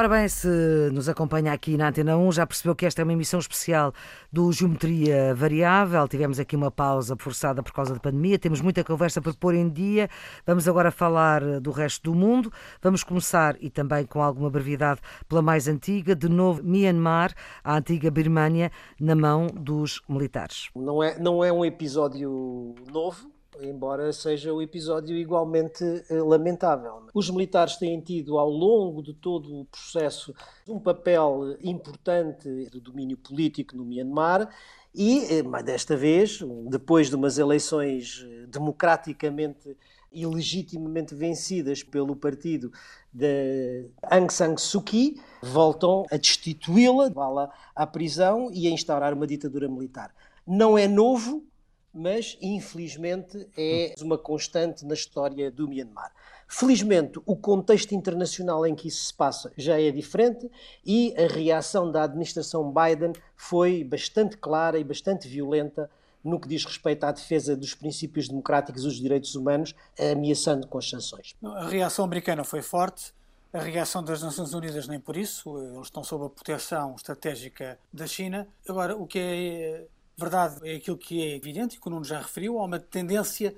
[0.00, 0.48] Ora bem, se
[0.94, 3.92] nos acompanha aqui na Antena 1, já percebeu que esta é uma emissão especial
[4.32, 6.08] do Geometria Variável.
[6.08, 9.68] Tivemos aqui uma pausa forçada por causa da pandemia, temos muita conversa para pôr em
[9.68, 10.08] dia.
[10.46, 12.50] Vamos agora falar do resto do mundo.
[12.80, 18.10] Vamos começar, e também com alguma brevidade, pela mais antiga, de novo Myanmar, a antiga
[18.10, 20.70] Birmânia, na mão dos militares.
[20.74, 27.06] Não é, não é um episódio novo, embora seja um episódio igualmente eh, lamentável.
[27.12, 30.34] Os militares têm tido, ao longo de todo o processo,
[30.68, 34.48] um papel importante do domínio político no Myanmar.
[34.94, 39.76] E, eh, mas desta vez, depois de umas eleições eh, democraticamente
[40.12, 42.72] e legitimamente vencidas pelo partido
[43.12, 49.26] de Aung San Suu Kyi, voltam a destituí-la, levá-la à prisão e a instaurar uma
[49.26, 50.12] ditadura militar.
[50.44, 51.44] Não é novo,
[51.92, 56.12] mas infelizmente é uma constante na história do Myanmar.
[56.46, 60.50] Felizmente, o contexto internacional em que isso se passa já é diferente
[60.84, 65.88] e a reação da administração Biden foi bastante clara e bastante violenta
[66.24, 70.76] no que diz respeito à defesa dos princípios democráticos e dos direitos humanos, ameaçando com
[70.76, 71.34] as sanções.
[71.42, 73.14] A reação americana foi forte,
[73.52, 78.06] a reação das Nações Unidas nem por isso, eles estão sob a proteção estratégica da
[78.06, 78.46] China.
[78.68, 79.86] Agora, o que é
[80.20, 83.54] verdade é aquilo que é evidente e que o Nuno já referiu, há uma tendência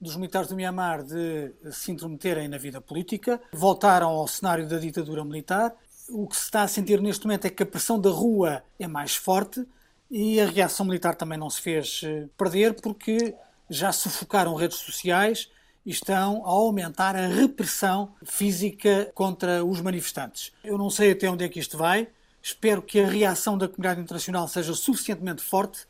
[0.00, 5.24] dos militares do Myanmar de se intrometerem na vida política, voltaram ao cenário da ditadura
[5.24, 5.74] militar.
[6.08, 8.86] O que se está a sentir neste momento é que a pressão da rua é
[8.86, 9.66] mais forte
[10.10, 13.34] e a reação militar também não se fez eh, perder porque
[13.68, 15.50] já sufocaram redes sociais
[15.84, 20.52] e estão a aumentar a repressão física contra os manifestantes.
[20.62, 22.08] Eu não sei até onde é que isto vai.
[22.42, 25.86] Espero que a reação da comunidade internacional seja suficientemente forte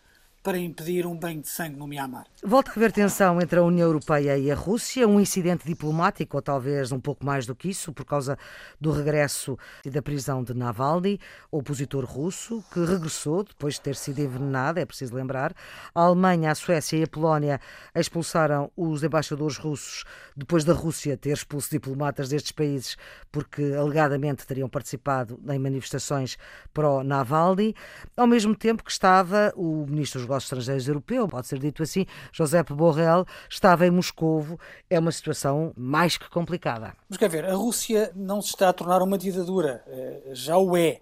[0.46, 2.24] para impedir um banho de sangue no Myanmar.
[2.40, 6.40] Volta a haver tensão entre a União Europeia e a Rússia, um incidente diplomático, ou
[6.40, 8.38] talvez um pouco mais do que isso, por causa
[8.80, 11.18] do regresso e da prisão de Navalny,
[11.50, 15.52] opositor russo, que regressou depois de ter sido envenenado, é preciso lembrar.
[15.92, 17.60] A Alemanha, a Suécia e a Polónia
[17.92, 20.04] expulsaram os embaixadores russos
[20.36, 22.96] depois da Rússia ter expulso diplomatas destes países
[23.32, 26.38] porque alegadamente teriam participado em manifestações
[26.72, 27.74] pró-Navalny,
[28.16, 32.72] ao mesmo tempo que estava o ministro Negócios Estrangeiros europeu, pode ser dito assim, Josep
[32.72, 34.58] Borrell, estava em Moscovo.
[34.88, 36.94] É uma situação mais que complicada.
[37.08, 40.76] Mas quer ver, a Rússia não se está a tornar uma ditadura, eh, já o
[40.76, 41.00] é.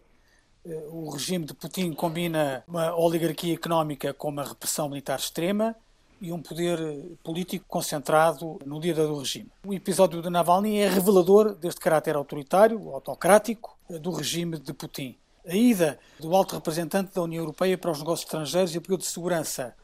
[0.65, 5.75] Eh, O regime de Putin combina uma oligarquia económica com uma repressão militar extrema
[6.21, 6.79] e um poder
[7.23, 9.51] político concentrado no líder do regime.
[9.67, 15.19] O episódio de Navalny é revelador deste caráter autoritário, autocrático, eh, do regime de Putin.
[15.47, 19.01] A ida do alto representante da União Europeia para os negócios estrangeiros e o período
[19.01, 19.75] de segurança,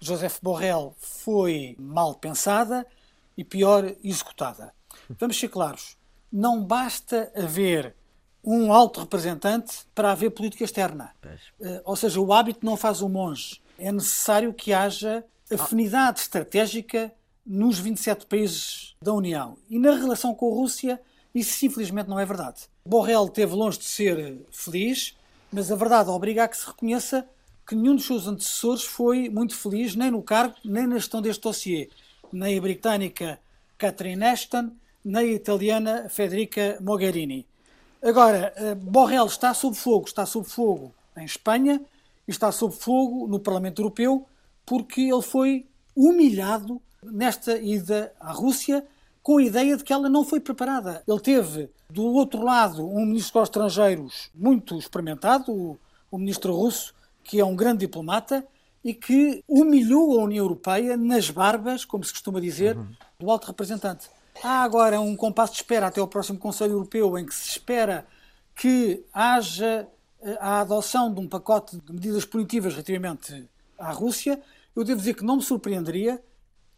[0.00, 2.86] Joseph Borrell, foi mal pensada
[3.36, 4.72] e pior executada.
[5.18, 5.96] Vamos ser claros,
[6.32, 7.94] não basta haver
[8.42, 11.14] um alto representante para haver política externa.
[11.60, 13.60] Eh, Ou seja, o hábito não faz o monge.
[13.78, 17.12] É necessário que haja afinidade estratégica
[17.44, 19.58] nos 27 países da União.
[19.68, 21.00] E na relação com a Rússia,
[21.34, 22.62] isso infelizmente não é verdade.
[22.84, 25.16] Borrell teve longe de ser feliz,
[25.52, 27.26] mas a verdade obriga a que se reconheça
[27.66, 31.42] que nenhum dos seus antecessores foi muito feliz, nem no cargo, nem na gestão deste
[31.42, 31.88] dossiê.
[32.32, 33.38] Nem a britânica
[33.78, 34.72] Catherine Ashton,
[35.04, 37.46] nem a italiana Federica Mogherini.
[38.02, 41.80] Agora, eh, Borrell está sob fogo, está sob fogo em Espanha
[42.26, 44.26] e está sob fogo no Parlamento Europeu
[44.64, 48.84] porque ele foi humilhado nesta ida à Rússia
[49.22, 51.02] com a ideia de que ela não foi preparada.
[51.06, 55.78] Ele teve, do outro lado, um ministro dos Estrangeiros muito experimentado, o,
[56.10, 58.46] o ministro russo, que é um grande diplomata
[58.82, 62.88] e que humilhou a União Europeia nas barbas, como se costuma dizer, uhum.
[63.18, 64.08] do alto representante.
[64.42, 68.06] Há agora um compasso de espera até ao próximo Conselho Europeu em que se espera
[68.56, 69.86] que haja
[70.22, 73.46] eh, a adoção de um pacote de medidas punitivas relativamente
[73.78, 74.40] à Rússia.
[74.74, 76.22] Eu devo dizer que não me surpreenderia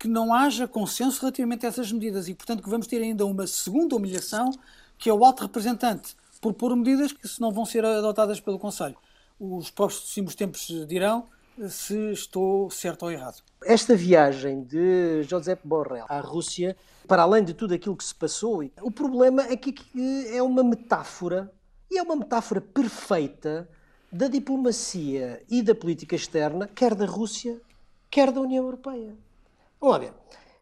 [0.03, 3.47] que não haja consenso relativamente a essas medidas e, portanto, que vamos ter ainda uma
[3.47, 4.51] segunda humilhação,
[4.99, 8.97] que é o alto representante propor medidas que se não vão ser adotadas pelo Conselho.
[9.39, 11.27] Os próximos tempos dirão
[11.69, 13.45] se estou certo ou errado.
[13.65, 18.61] Esta viagem de Josep Borrell à Rússia, para além de tudo aquilo que se passou,
[18.81, 19.73] o problema é que
[20.35, 21.49] é uma metáfora,
[21.89, 23.69] e é uma metáfora perfeita
[24.11, 27.61] da diplomacia e da política externa, quer da Rússia,
[28.11, 29.15] quer da União Europeia.
[29.83, 30.15] Vamos lá ver.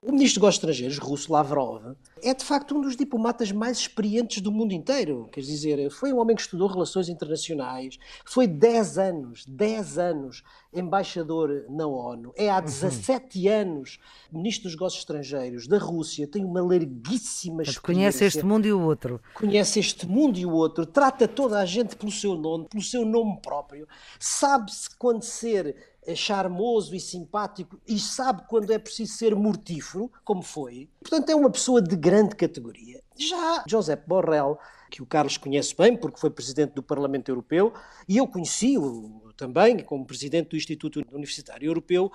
[0.03, 4.51] O ministro dos Estrangeiros, russo Lavrov, é de facto um dos diplomatas mais experientes do
[4.51, 5.29] mundo inteiro.
[5.31, 11.67] Quer dizer, foi um homem que estudou relações internacionais, foi 10 anos, 10 anos embaixador
[11.69, 13.53] na ONU, é há 17 uhum.
[13.53, 13.99] anos
[14.33, 17.83] ministro dos negócios estrangeiros da Rússia, tem uma larguíssima experiência.
[17.83, 19.21] Conhece este mundo e o outro.
[19.35, 23.05] Conhece este mundo e o outro, trata toda a gente pelo seu nome, pelo seu
[23.05, 23.87] nome próprio,
[24.19, 25.77] sabe-se quando ser
[26.15, 30.89] charmoso e simpático e sabe quando é preciso ser mortífero, como foi.
[31.01, 33.03] Portanto, é uma pessoa de grande categoria.
[33.17, 34.59] Já Josep Borrell,
[34.91, 37.73] que o Carlos conhece bem, porque foi presidente do Parlamento Europeu,
[38.09, 42.13] e eu conheci-o também como presidente do Instituto Universitário Europeu,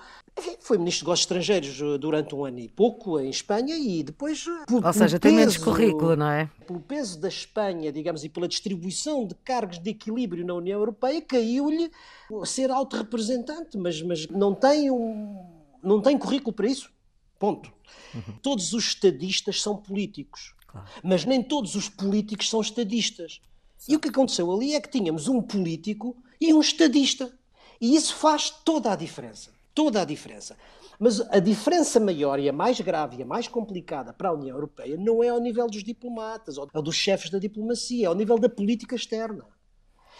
[0.60, 4.46] foi ministro dos Negócios Estrangeiros eh, durante um ano e pouco em Espanha e depois.
[4.46, 6.48] Eh, por, Ou seja, tem menos currículo, não é?
[6.64, 11.20] Pelo peso da Espanha, digamos, e pela distribuição de cargos de equilíbrio na União Europeia,
[11.20, 11.90] caiu-lhe
[12.44, 15.44] ser autorrepresentante, mas, mas não, tem um,
[15.82, 16.92] não tem currículo para isso.
[17.40, 17.72] Ponto.
[18.14, 18.38] Uhum.
[18.40, 20.86] Todos os estadistas são políticos, claro.
[21.02, 23.40] mas nem todos os políticos são estadistas.
[23.88, 27.32] E o que aconteceu ali é que tínhamos um político e um estadista.
[27.80, 29.52] E isso faz toda a diferença.
[29.74, 30.56] Toda a diferença.
[30.98, 34.56] Mas a diferença maior e a mais grave e a mais complicada para a União
[34.56, 38.38] Europeia não é ao nível dos diplomatas ou dos chefes da diplomacia, é ao nível
[38.38, 39.44] da política externa.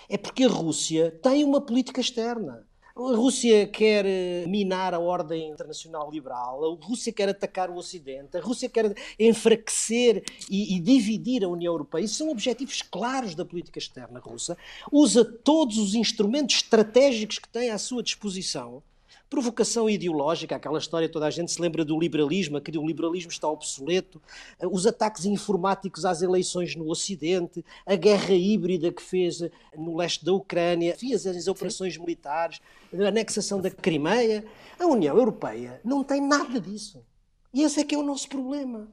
[0.08, 2.66] É porque a Rússia tem uma política externa.
[2.98, 8.38] A Rússia quer eh, minar a ordem internacional liberal, a Rússia quer atacar o Ocidente,
[8.38, 12.04] a Rússia quer enfraquecer e, e, dividir a União Europeia.
[12.04, 14.56] Isso são objetivos claros da política externa russa.
[14.90, 18.82] Usa todos os instrumentos estratégicos que tem à sua disposição
[19.28, 23.48] provocação ideológica, aquela história, toda a gente se lembra do liberalismo, que o liberalismo está
[23.48, 24.20] obsoleto,
[24.58, 29.96] eh, os ataques informáticos às eleições no Ocidente, a guerra híbrida que fez eh, no
[29.96, 32.00] leste da Ucrânia, enfim, as, as operações Sim.
[32.00, 32.60] militares,
[32.92, 34.44] a anexação da Crimeia.
[34.78, 37.04] A União Europeia não tem nada disso.
[37.52, 38.88] E esse é que é o nosso problema.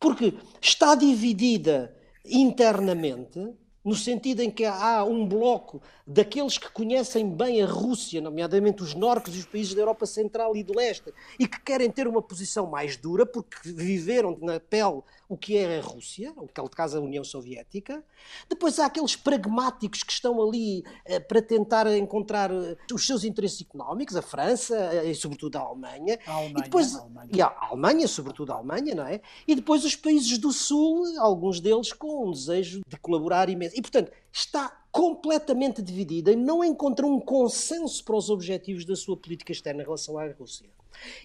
[0.00, 7.62] Porque está dividida internamente no sentido em que há um bloco daqueles que conhecem bem
[7.62, 11.46] a Rússia, nomeadamente os nórdicos e os países da Europa Central e do Leste, e
[11.46, 15.82] que querem ter uma posição mais dura porque viveram na pele o que é a
[15.82, 18.02] Rússia, o que é caso da União Soviética.
[18.48, 23.60] Depois há aqueles pragmáticos que estão ali eh, para tentar encontrar eh, os seus interesses
[23.60, 26.18] económicos, a França eh, e sobretudo a Alemanha.
[26.26, 27.30] A Alemanha, e depois, a Alemanha.
[27.34, 29.20] E a Alemanha, sobretudo a Alemanha, não é?
[29.46, 34.10] E depois os países do Sul, alguns deles com um desejo de colaborar E, portanto,
[34.32, 39.82] está completamente dividida e não encontra um consenso para os objetivos da sua política externa
[39.82, 40.68] em relação à Rússia.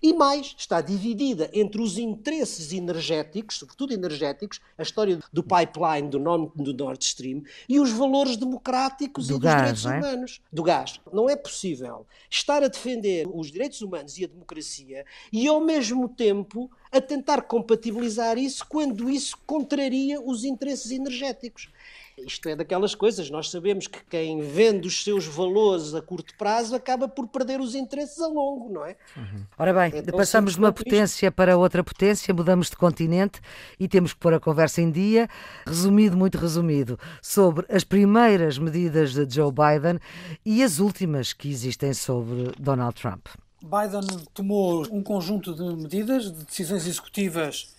[0.01, 6.19] E mais, está dividida entre os interesses energéticos, sobretudo energéticos, a história do pipeline do,
[6.19, 9.97] non, do Nord Stream, e os valores democráticos do e gás, dos direitos é?
[9.97, 10.41] humanos.
[10.51, 10.99] Do gás.
[11.11, 16.07] Não é possível estar a defender os direitos humanos e a democracia e, ao mesmo
[16.09, 21.69] tempo, a tentar compatibilizar isso quando isso contraria os interesses energéticos.
[22.17, 26.75] Isto é daquelas coisas, nós sabemos que quem vende os seus valores a curto prazo
[26.75, 28.95] acaba por perder os interesses a longo, não é?
[29.17, 29.45] Uhum.
[29.57, 31.35] Ora bem, então, passamos de uma potência isto.
[31.35, 33.41] para outra potência, mudamos de continente
[33.79, 35.27] e temos que pôr a conversa em dia.
[35.65, 39.99] Resumido, muito resumido, sobre as primeiras medidas de Joe Biden
[40.45, 43.27] e as últimas que existem sobre Donald Trump.
[43.63, 47.73] Biden tomou um conjunto de medidas, de decisões executivas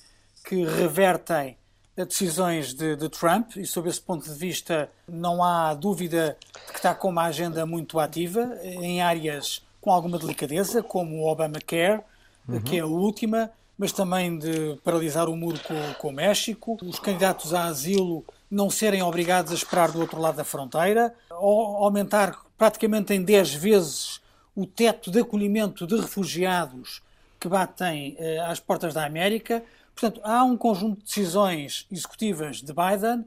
[0.45, 1.57] que revertem
[1.97, 6.79] decisões de, de, Trump e, sob esse ponto de vista, não há dúvida de que
[6.79, 12.01] está com uma agenda muito ativa em áreas com alguma delicadeza, como o Obamacare,
[12.49, 12.61] uhum.
[12.61, 16.99] que é a última, mas também de paralisar o muro com, com o México, os
[16.99, 23.13] candidatos a asilo não serem obrigados a esperar do outro lado da fronteira, aumentar praticamente
[23.13, 24.21] em 10 vezes
[24.55, 27.03] o teto de acolhimento de refugiados
[27.41, 29.63] que batem eh, às portas da América.
[29.95, 33.25] Portanto, há um conjunto de decisões executivas de Biden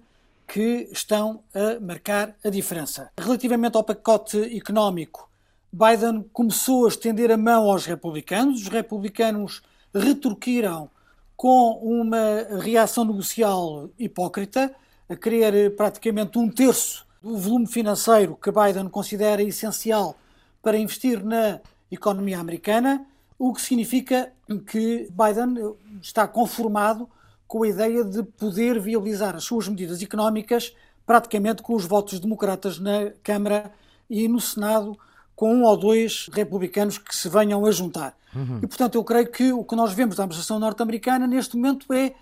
[0.47, 3.11] que estão a marcar a diferença.
[3.17, 5.29] Relativamente ao pacote económico,
[5.71, 8.61] Biden começou a estender a mão aos republicanos.
[8.61, 9.61] Os republicanos
[9.93, 10.89] retorquiram
[11.35, 14.73] com uma reação negocial hipócrita,
[15.07, 20.15] a querer praticamente um terço do volume financeiro que Biden considera essencial
[20.61, 21.59] para investir na
[21.91, 23.05] economia americana,
[23.37, 24.31] o que significa
[24.67, 27.09] que Biden está conformado
[27.47, 30.73] com a ideia de poder viabilizar as suas medidas económicas
[31.05, 33.71] praticamente com os votos democratas na Câmara
[34.09, 34.97] e no Senado,
[35.33, 38.13] com um ou dois republicanos que se venham a juntar.
[38.35, 38.59] Uhum.
[38.61, 42.13] E, portanto, eu creio que o que nós vemos da administração norte-americana neste momento é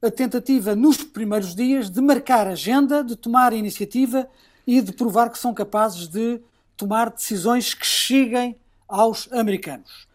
[0.00, 4.26] a tentativa, nos primeiros dias, de marcar a agenda, de tomar a iniciativa
[4.66, 6.40] e de provar que são capazes de
[6.76, 8.56] tomar decisões que cheguem
[8.88, 10.08] aos americanos.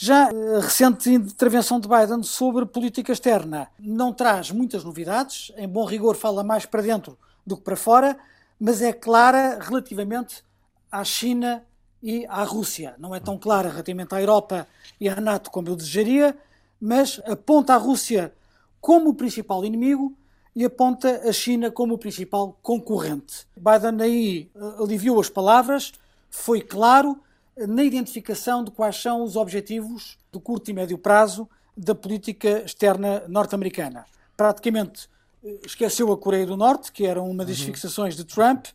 [0.00, 5.84] Já a recente intervenção de Biden sobre política externa não traz muitas novidades, em bom
[5.84, 8.16] rigor fala mais para dentro do que para fora,
[8.60, 10.44] mas é clara relativamente
[10.88, 11.64] à China
[12.00, 12.94] e à Rússia.
[12.96, 14.68] Não é tão clara relativamente à Europa
[15.00, 16.38] e à NATO como eu desejaria,
[16.80, 18.32] mas aponta a Rússia
[18.80, 20.16] como o principal inimigo
[20.54, 23.48] e aponta a China como o principal concorrente.
[23.56, 25.92] Biden aí eh, aliviou as palavras,
[26.30, 27.20] foi claro,
[27.66, 33.22] na identificação de quais são os objetivos do curto e médio prazo da política externa
[33.28, 34.04] norte-americana.
[34.36, 35.08] Praticamente
[35.44, 37.66] eh, esqueceu a Coreia do Norte, que era uma das uhum.
[37.66, 38.66] fixações de Trump,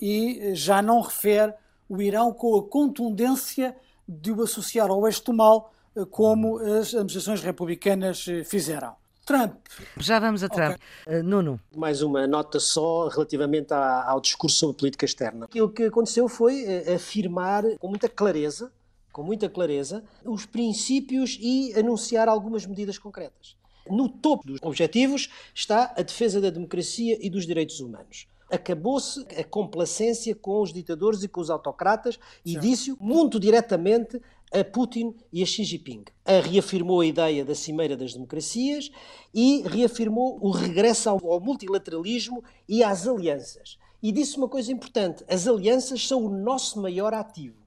[0.00, 1.52] e eh, já não refere
[1.88, 3.76] o Irão com a contundência
[4.08, 8.94] de o associar ao eixo do mal, eh, como as administrações republicanas fizeram.
[9.24, 9.54] Trump.
[9.98, 10.76] Já vamos a Trump.
[11.06, 11.20] Okay.
[11.20, 11.60] Uh, Nuno.
[11.76, 15.46] Mais uma nota só relativamente à, ao discurso sobre política externa.
[15.46, 18.72] Aquilo que aconteceu foi uh, afirmar com muita clareza,
[19.12, 23.56] com muita clareza, os princípios e anunciar algumas medidas concretas.
[23.88, 29.42] No topo dos objetivos está a defesa da democracia e dos direitos humanos acabou-se a
[29.42, 34.20] complacência com os ditadores e com os autocratas e disse muito diretamente
[34.52, 36.04] a Putin e a Xi Jinping.
[36.26, 38.90] A reafirmou a ideia da Cimeira das Democracias
[39.32, 43.78] e reafirmou o regresso ao multilateralismo e às alianças.
[44.02, 47.62] E disse uma coisa importante: as alianças são o nosso maior ativo.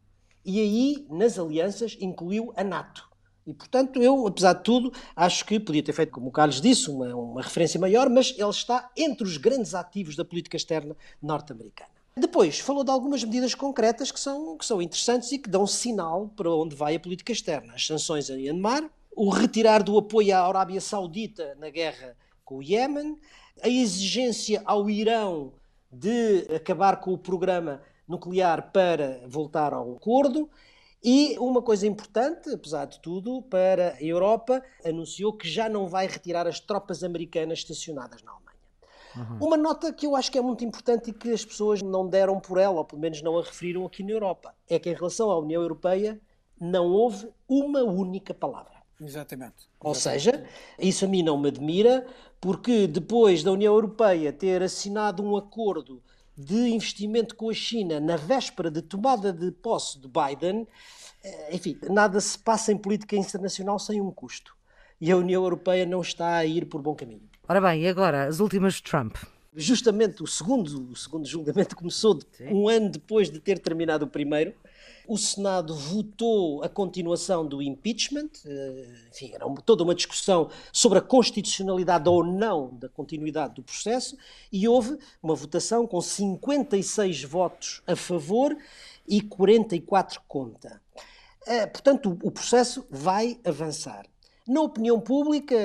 [0.45, 3.14] E aí, nas alianças, incluiu a NATO.
[3.45, 6.89] E, portanto, eu, apesar de tudo, acho que podia ter feito, como o Carlos disse,
[6.89, 11.91] uma, uma referência maior, mas ele está entre os grandes ativos da política externa norte-americana.
[12.17, 16.29] Depois, falou de algumas medidas concretas que são, que são interessantes e que dão sinal
[16.29, 17.73] para onde vai a política externa.
[17.73, 22.63] As sanções a Myanmar, o retirar do apoio à Arábia Saudita na guerra com o
[22.63, 23.17] Iémen,
[23.61, 25.53] a exigência ao Irão
[25.91, 30.49] de acabar com o programa nuclear para voltar ao acordo.
[31.07, 36.07] E uma coisa importante, apesar de tudo, para a Europa, anunciou que já não vai
[36.07, 38.57] retirar as tropas americanas estacionadas na Alemanha.
[39.15, 39.47] Uhum.
[39.47, 42.39] Uma nota que eu acho que é muito importante e que as pessoas não deram
[42.39, 45.29] por ela, ou pelo menos não a referiram aqui na Europa, é que em relação
[45.29, 46.19] à União Europeia
[46.59, 48.73] não houve uma única palavra.
[48.99, 49.69] Exatamente.
[49.79, 50.43] Ou seja,
[50.79, 52.07] isso a mim não me admira,
[52.41, 56.01] porque depois da União Europeia ter assinado um acordo
[56.37, 60.67] de investimento com a China na véspera de tomada de posse de Biden,
[61.23, 64.55] eh, enfim, nada se passa em política internacional sem um custo.
[64.99, 67.29] E a União Europeia não está a ir por bom caminho.
[67.47, 69.17] Ora bem, e agora, as últimas de Trump?
[69.55, 72.47] Justamente o segundo, o segundo julgamento começou Sim.
[72.47, 74.53] um ano depois de ter terminado o primeiro.
[75.07, 81.01] O Senado votou a continuação do impeachment, eh, enfim, era toda uma discussão sobre a
[81.01, 84.17] constitucionalidade ou não da continuidade do processo,
[84.51, 88.55] e houve uma votação com 56 votos a favor
[89.07, 90.81] e 44 contra.
[91.45, 94.05] Eh, portanto, o processo vai avançar.
[94.47, 95.55] Na opinião pública,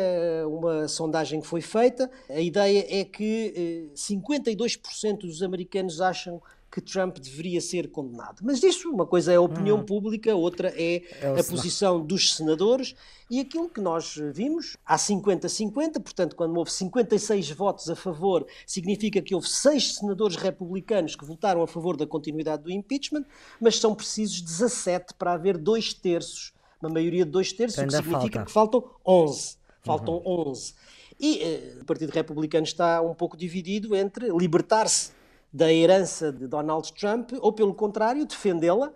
[0.47, 6.81] uma sondagem que foi feita, a ideia é que 52% eh, dos americanos acham que
[6.81, 8.41] Trump deveria ser condenado.
[8.43, 9.85] Mas isso, uma coisa é a opinião hum.
[9.85, 12.95] pública, outra é, é a posição dos senadores.
[13.29, 19.21] E aquilo que nós vimos, há 50-50, portanto, quando houve 56 votos a favor, significa
[19.21, 23.25] que houve seis senadores republicanos que votaram a favor da continuidade do impeachment,
[23.61, 27.93] mas são precisos 17 para haver dois terços uma maioria de dois terços, o que
[27.93, 28.45] significa falta.
[28.45, 29.57] que faltam 11.
[29.83, 30.49] Faltam uhum.
[30.49, 30.75] 11.
[31.19, 35.13] E eh, o Partido Republicano está um pouco dividido entre libertar-se
[35.53, 38.93] da herança de Donald Trump ou, pelo contrário, defendê-la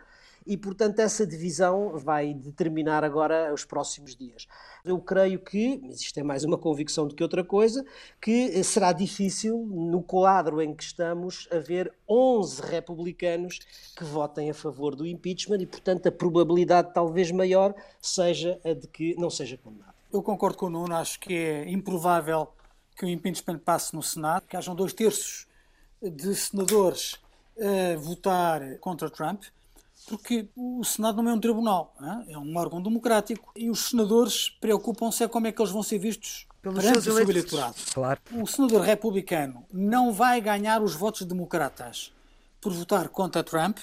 [0.46, 4.46] e, portanto, essa divisão vai determinar agora os próximos dias.
[4.84, 7.84] Eu creio que, mas isto é mais uma convicção do que outra coisa,
[8.20, 13.59] que será difícil, no quadro em que estamos, haver 11 republicanos
[13.96, 18.86] que votem a favor do impeachment e, portanto, a probabilidade talvez maior seja a de
[18.86, 19.94] que não seja condenado.
[20.12, 22.48] Eu concordo com o Nuno, acho que é improvável
[22.96, 25.46] que o impeachment passe no Senado, que hajam dois terços
[26.11, 27.16] de senadores
[27.59, 29.44] a votar contra Trump
[30.07, 31.94] porque o Senado não é um tribunal,
[32.28, 35.98] é um órgão democrático e os senadores preocupam-se é como é que eles vão ser
[35.98, 37.74] vistos Pelos perante o eleitorado.
[37.92, 38.20] Claro.
[38.32, 42.12] O senador republicano não vai ganhar os votos democratas
[42.61, 43.78] por votar contra Trump,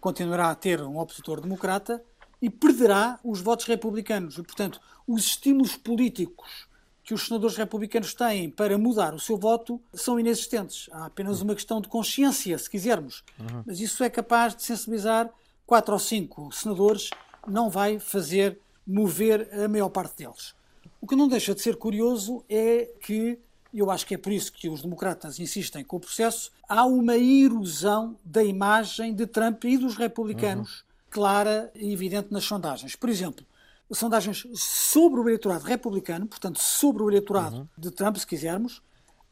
[0.00, 2.02] continuará a ter um opositor democrata
[2.40, 4.38] e perderá os votos republicanos.
[4.38, 6.67] E, portanto, os estímulos políticos
[7.08, 10.90] que os senadores republicanos têm para mudar o seu voto são inexistentes.
[10.92, 13.24] Há apenas uma questão de consciência, se quisermos.
[13.40, 13.62] Uhum.
[13.64, 15.30] Mas isso é capaz de sensibilizar
[15.66, 17.08] quatro ou cinco senadores
[17.46, 20.54] não vai fazer mover a maior parte deles.
[21.00, 23.38] O que não deixa de ser curioso é que,
[23.72, 27.16] eu acho que é por isso que os democratas insistem com o processo, há uma
[27.16, 30.84] erosão da imagem de Trump e dos republicanos, uhum.
[31.08, 32.94] clara e evidente nas sondagens.
[32.94, 33.46] Por exemplo,
[33.90, 37.68] sondagens sobre o eleitorado republicano, portanto, sobre o eleitorado uhum.
[37.76, 38.82] de Trump, se quisermos,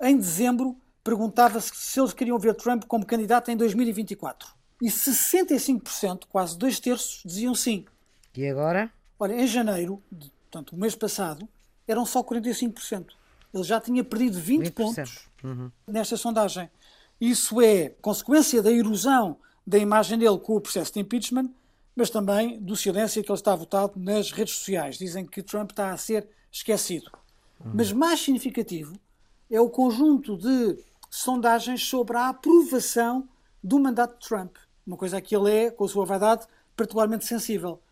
[0.00, 4.48] em dezembro perguntava-se se eles queriam ver Trump como candidato em 2024
[4.82, 7.84] e 65%, quase dois terços, diziam sim.
[8.36, 8.90] E agora?
[9.18, 10.02] Olha, em janeiro,
[10.50, 11.48] portanto, o mês passado,
[11.86, 13.06] eram só 45%.
[13.54, 14.72] Ele já tinha perdido 20, 20%.
[14.74, 15.70] pontos uhum.
[15.86, 16.68] nesta sondagem.
[17.20, 21.48] Isso é consequência da erosão da imagem dele com o processo de impeachment,
[21.96, 24.98] mas também do silêncio que ele está votado nas redes sociais.
[24.98, 27.10] Dizem que Trump está a ser esquecido.
[27.64, 27.72] Uhum.
[27.74, 28.94] Mas mais significativo
[29.50, 30.78] é o conjunto de
[31.10, 33.28] sondagens sobre a aprovação
[33.64, 37.82] do mandato de Trump uma coisa que ele é, com a sua vaidade, particularmente sensível.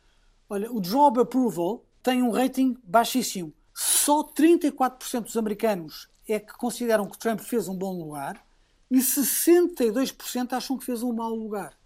[0.49, 3.53] Olha, o Job Approval tem um rating baixíssimo.
[3.75, 8.41] Só 34% dos americanos é que consideram que Trump fez um bom lugar
[8.91, 11.77] e 62% acham que fez um mau lugar.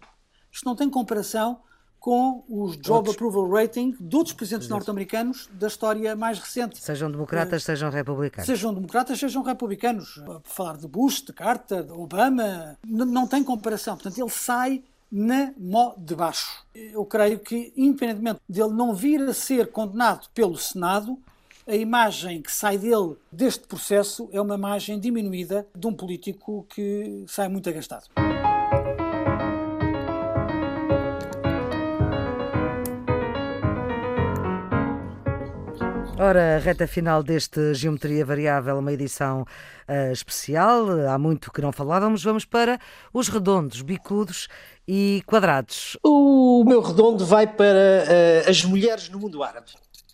[0.51, 1.61] Isto não tem comparação
[1.99, 3.15] com os Job outros...
[3.15, 6.79] Approval Rating de outros presidentes norte-americanos da história mais recente.
[6.79, 8.45] Sejam democratas, é, sejam republicanos.
[8.45, 10.21] Sejam democratas, sejam republicanos.
[10.25, 13.95] Por falar de Bush, de Carter, de Obama, não tem comparação.
[13.95, 16.65] Portanto, ele sai na mó de baixo.
[16.73, 21.17] Eu creio que, independentemente dele não vir a ser condenado pelo Senado,
[21.67, 27.25] a imagem que sai dele deste processo é uma imagem diminuída de um político que
[27.27, 28.28] sai muito agastado.
[36.21, 39.45] Ora, reta final deste Geometria Variável, uma edição
[39.87, 40.85] uh, especial.
[41.09, 42.21] Há muito que não falávamos.
[42.21, 42.77] Vamos para
[43.13, 44.49] os redondos, bicudos
[44.85, 45.97] e quadrados.
[46.03, 48.03] O meu redondo vai para
[48.43, 49.71] uh, as mulheres no mundo árabe.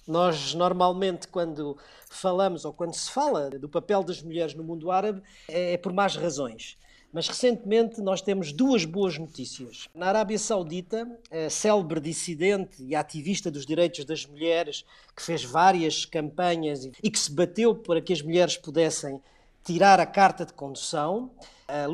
[0.07, 1.75] Nós, normalmente, quando
[2.07, 5.91] falamos ou quando se fala do papel das mulheres no mundo árabe, é, é por
[5.91, 6.77] más razões.
[7.15, 9.87] Mas recentemente nós temos duas boas notícias.
[9.95, 14.83] Na Arábia Saudita, a célebre dissidente e ativista dos direitos das mulheres,
[15.15, 19.21] que fez várias campanhas e que se bateu para que as mulheres pudessem
[19.63, 21.31] tirar a carta de condução,
[21.69, 21.85] a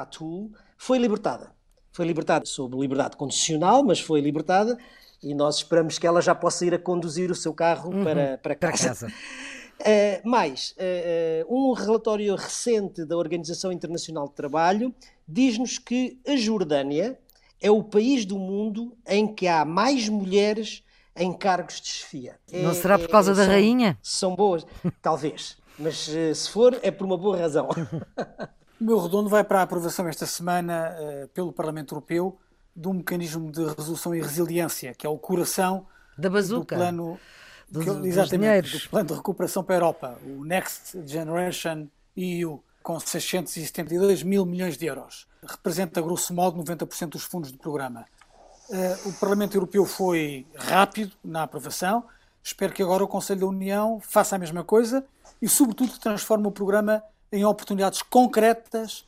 [0.00, 1.52] Atul, foi libertada.
[1.92, 4.78] Foi libertada sob liberdade condicional, mas foi libertada
[5.22, 8.38] e nós esperamos que ela já possa ir a conduzir o seu carro uhum, para,
[8.38, 8.82] para casa.
[8.82, 9.12] Para casa.
[9.80, 14.94] Uh, mais, uh, uh, um relatório recente da Organização Internacional de Trabalho
[15.26, 17.18] diz-nos que a Jordânia
[17.60, 20.82] é o país do mundo em que há mais mulheres
[21.16, 22.38] em cargos de chefia.
[22.52, 23.98] Não é, será por causa é, da são, rainha?
[24.02, 24.66] São boas,
[25.02, 25.96] talvez, mas
[26.34, 27.68] se for é por uma boa razão.
[28.80, 30.96] o meu redondo vai para a aprovação esta semana
[31.32, 32.38] pelo Parlamento Europeu
[32.76, 35.86] de um mecanismo de resolução e resiliência, que é o coração
[36.18, 36.74] da bazuca.
[36.74, 37.18] do plano
[37.80, 43.00] que, exatamente, dos do plano de recuperação para a Europa, o Next Generation EU, com
[43.00, 45.26] 672 mil milhões de euros.
[45.42, 48.04] Representa, grosso modo, 90% dos fundos do programa.
[48.68, 52.04] Uh, o Parlamento Europeu foi rápido na aprovação.
[52.42, 55.04] Espero que agora o Conselho da União faça a mesma coisa
[55.40, 57.02] e, sobretudo, transforme o programa
[57.32, 59.06] em oportunidades concretas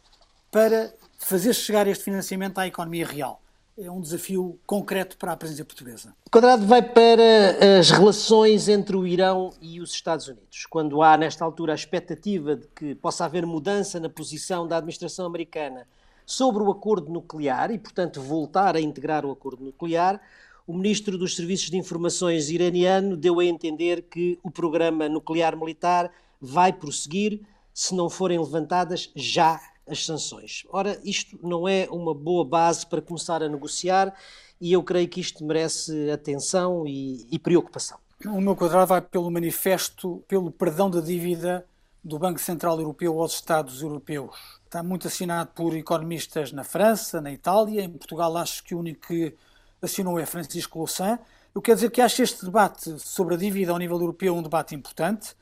[0.50, 3.40] para fazer chegar este financiamento à economia real
[3.78, 6.14] é um desafio concreto para a presidência portuguesa.
[6.26, 10.64] O quadrado vai para as relações entre o Irão e os Estados Unidos.
[10.64, 15.26] Quando há, nesta altura, a expectativa de que possa haver mudança na posição da administração
[15.26, 15.86] americana
[16.24, 20.20] sobre o acordo nuclear e, portanto, voltar a integrar o acordo nuclear,
[20.66, 26.10] o ministro dos Serviços de Informações iraniano deu a entender que o programa nuclear militar
[26.40, 27.42] vai prosseguir
[27.74, 30.64] se não forem levantadas já as sanções.
[30.70, 34.14] Ora, isto não é uma boa base para começar a negociar
[34.60, 37.98] e eu creio que isto merece atenção e, e preocupação.
[38.24, 41.66] O meu quadrado vai pelo manifesto pelo perdão da dívida
[42.02, 44.36] do Banco Central Europeu aos Estados europeus.
[44.64, 49.08] Está muito assinado por economistas na França, na Itália, em Portugal acho que o único
[49.08, 49.34] que
[49.82, 51.18] assinou é Francisco Louçã.
[51.54, 54.74] Eu quero dizer que acho este debate sobre a dívida ao nível europeu um debate
[54.74, 55.34] importante,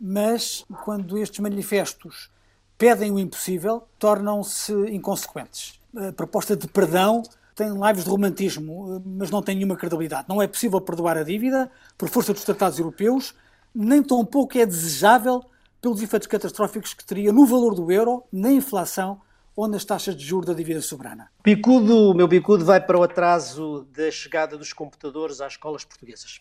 [0.00, 2.30] mas quando estes manifestos
[2.78, 5.78] pedem o impossível, tornam-se inconsequentes.
[5.96, 7.22] A proposta de perdão
[7.54, 10.28] tem lives de romantismo, mas não tem nenhuma credibilidade.
[10.28, 11.68] Não é possível perdoar a dívida
[11.98, 13.34] por força dos tratados europeus,
[13.74, 15.44] nem tampouco é desejável
[15.80, 19.20] pelos efeitos catastróficos que teria no valor do euro, na inflação
[19.56, 21.30] ou nas taxas de juros da dívida soberana.
[21.42, 26.40] Bicudo, meu bicudo vai para o atraso da chegada dos computadores às escolas portuguesas.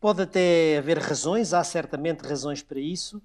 [0.00, 3.20] Pode até haver razões, há certamente razões para isso,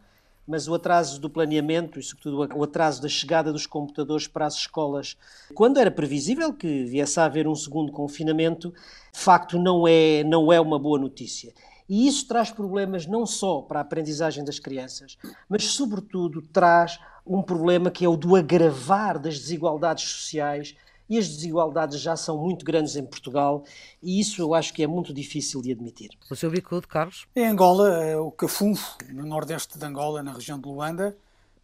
[0.48, 4.56] mas o atraso do planeamento e, sobretudo, o atraso da chegada dos computadores para as
[4.56, 5.18] escolas,
[5.54, 8.74] quando era previsível que viesse a haver um segundo confinamento,
[9.12, 11.54] de facto não é, não é uma boa notícia.
[11.90, 15.18] E isso traz problemas não só para a aprendizagem das crianças,
[15.48, 20.76] mas, sobretudo, traz um problema que é o do agravar das desigualdades sociais
[21.10, 23.64] e as desigualdades já são muito grandes em Portugal
[24.02, 26.10] e isso eu acho que é muito difícil de admitir.
[26.30, 27.26] O seu bicudo, Carlos?
[27.36, 31.16] Em Angola, é o Cafunfo, no nordeste de Angola, na região de Luanda,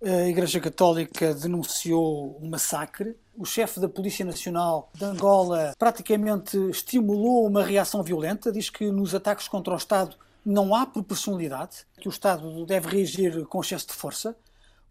[0.06, 3.16] a Igreja Católica denunciou um massacre.
[3.38, 9.16] O chefe da Polícia Nacional de Angola praticamente estimulou uma reação violenta, diz que nos
[9.16, 13.94] ataques contra o Estado não há proporcionalidade, que o Estado deve reagir com excesso de
[13.94, 14.36] força.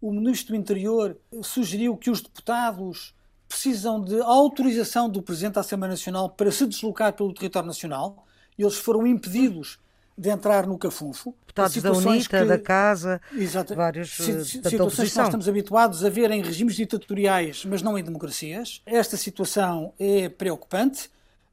[0.01, 3.13] O Ministro do Interior sugeriu que os deputados
[3.53, 8.25] precisam de autorização do Presidente da Assembleia Nacional para se deslocar pelo território nacional
[8.57, 9.79] eles foram impedidos
[10.17, 11.33] de entrar no cafunfo.
[11.41, 16.09] Deputados da UNITA, que, da Casa, exato, vários eh, situações que nós estamos habituados a
[16.09, 18.81] ver em regimes ditatoriais, mas não em democracias.
[18.85, 21.09] Esta situação é preocupante.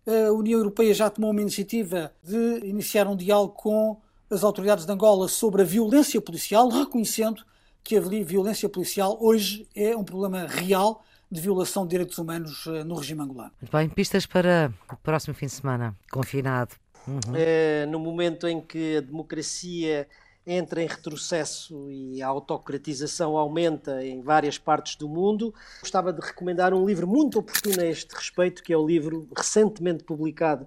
[0.07, 3.99] A União Europeia já tomou uma iniciativa de iniciar um diálogo com
[4.31, 7.43] as autoridades de Angola sobre a violência policial, reconhecendo
[7.83, 12.85] que a violência policial hoje é um problema real de violação de direitos humanos eh,
[12.85, 13.53] no regime angolano.
[13.61, 16.75] Muito bem, pistas para o próximo fim de semana, confinado.
[17.07, 17.35] Uhum.
[17.35, 20.09] É, no momento em que a democracia
[20.47, 26.75] entra em retrocesso e a autocratização aumenta em várias partes do mundo, gostava de recomendar
[26.75, 30.67] um livro muito oportuno a este respeito, que é o livro recentemente publicado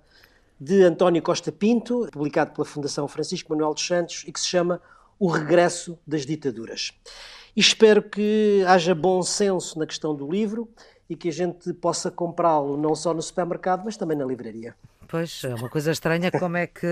[0.59, 4.81] de António Costa Pinto, publicado pela Fundação Francisco Manuel dos Santos e que se chama
[5.19, 6.91] O Regresso das Ditaduras.
[7.55, 10.67] E espero que haja bom senso na questão do livro
[11.09, 14.75] e que a gente possa comprá-lo não só no supermercado, mas também na livraria.
[15.07, 16.87] Pois, é uma coisa estranha como é que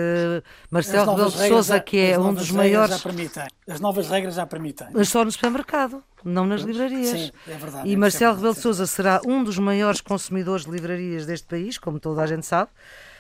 [0.70, 2.96] Marcelo Rebelo de Sousa, que é um dos maiores...
[2.98, 3.48] Já permitem.
[3.68, 4.90] As novas regras já permitem.
[4.94, 7.10] Mas só no supermercado, não nas livrarias.
[7.10, 7.90] Sim, é verdade.
[7.90, 11.80] E é Marcelo Rebelo de Sousa será um dos maiores consumidores de livrarias deste país,
[11.80, 12.70] como toda a gente sabe.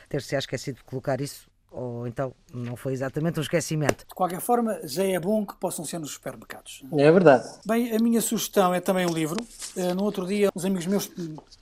[0.08, 4.05] Ter-se esquecido de colocar isso ou então não foi exatamente um esquecimento.
[4.05, 6.84] De qualquer forma, já é bom que possam ser nos supermercados.
[6.91, 7.47] É verdade.
[7.65, 9.38] Bem, a minha sugestão é também um livro.
[9.76, 11.09] Eh, no outro dia, os amigos meus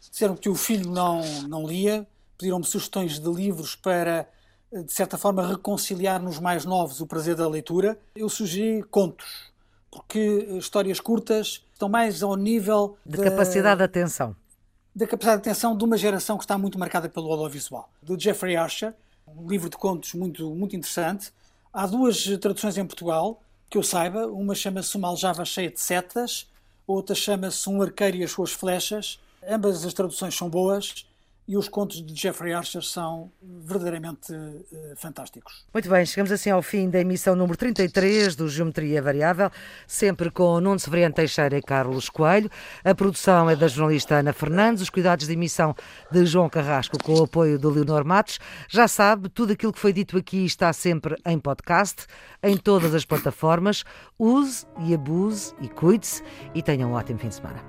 [0.10, 2.08] disseram que o filho não, não lia,
[2.38, 4.28] pediram-me sugestões de livros para,
[4.72, 7.98] eh, de certa forma, reconciliar nos mais novos o prazer da leitura.
[8.16, 9.52] Eu sugeri contos,
[9.92, 14.36] porque histórias curtas estão mais ao nível de da, capacidade de atenção.
[14.96, 17.92] Da capacidade de atenção de uma geração que está muito marcada pelo audiovisual.
[18.02, 18.96] Do Jeffrey Archer
[19.38, 21.32] um livro de contos muito, muito interessante.
[21.74, 24.28] Há duas traduções em Portugal, que eu saiba.
[24.28, 26.48] Uma chama-se Uma Aljava Cheia de Setas,
[26.88, 29.20] outra chama-se Um Arqueiro e as Suas Flechas.
[29.48, 31.06] Ambas as traduções são boas
[31.50, 35.66] e os contos de Jeffrey Archer são verdadeiramente uh, fantásticos.
[35.74, 39.50] Muito bem, chegamos assim ao fim da emissão número 33 do Geometria Variável,
[39.88, 42.52] sempre com Nuno Severiano Teixeira e Carlos Coelho.
[42.84, 45.74] A produção é da jornalista Ana Fernandes, os cuidados de emissão
[46.12, 48.38] de João Carrasco, com o apoio do Leonor Matos.
[48.70, 52.06] Já sabe, tudo aquilo que foi dito aqui está sempre em podcast,
[52.44, 53.84] em todas as plataformas.
[54.20, 56.22] Use e abuse e cuide-se
[56.54, 57.69] e tenha um ótimo fim de semana.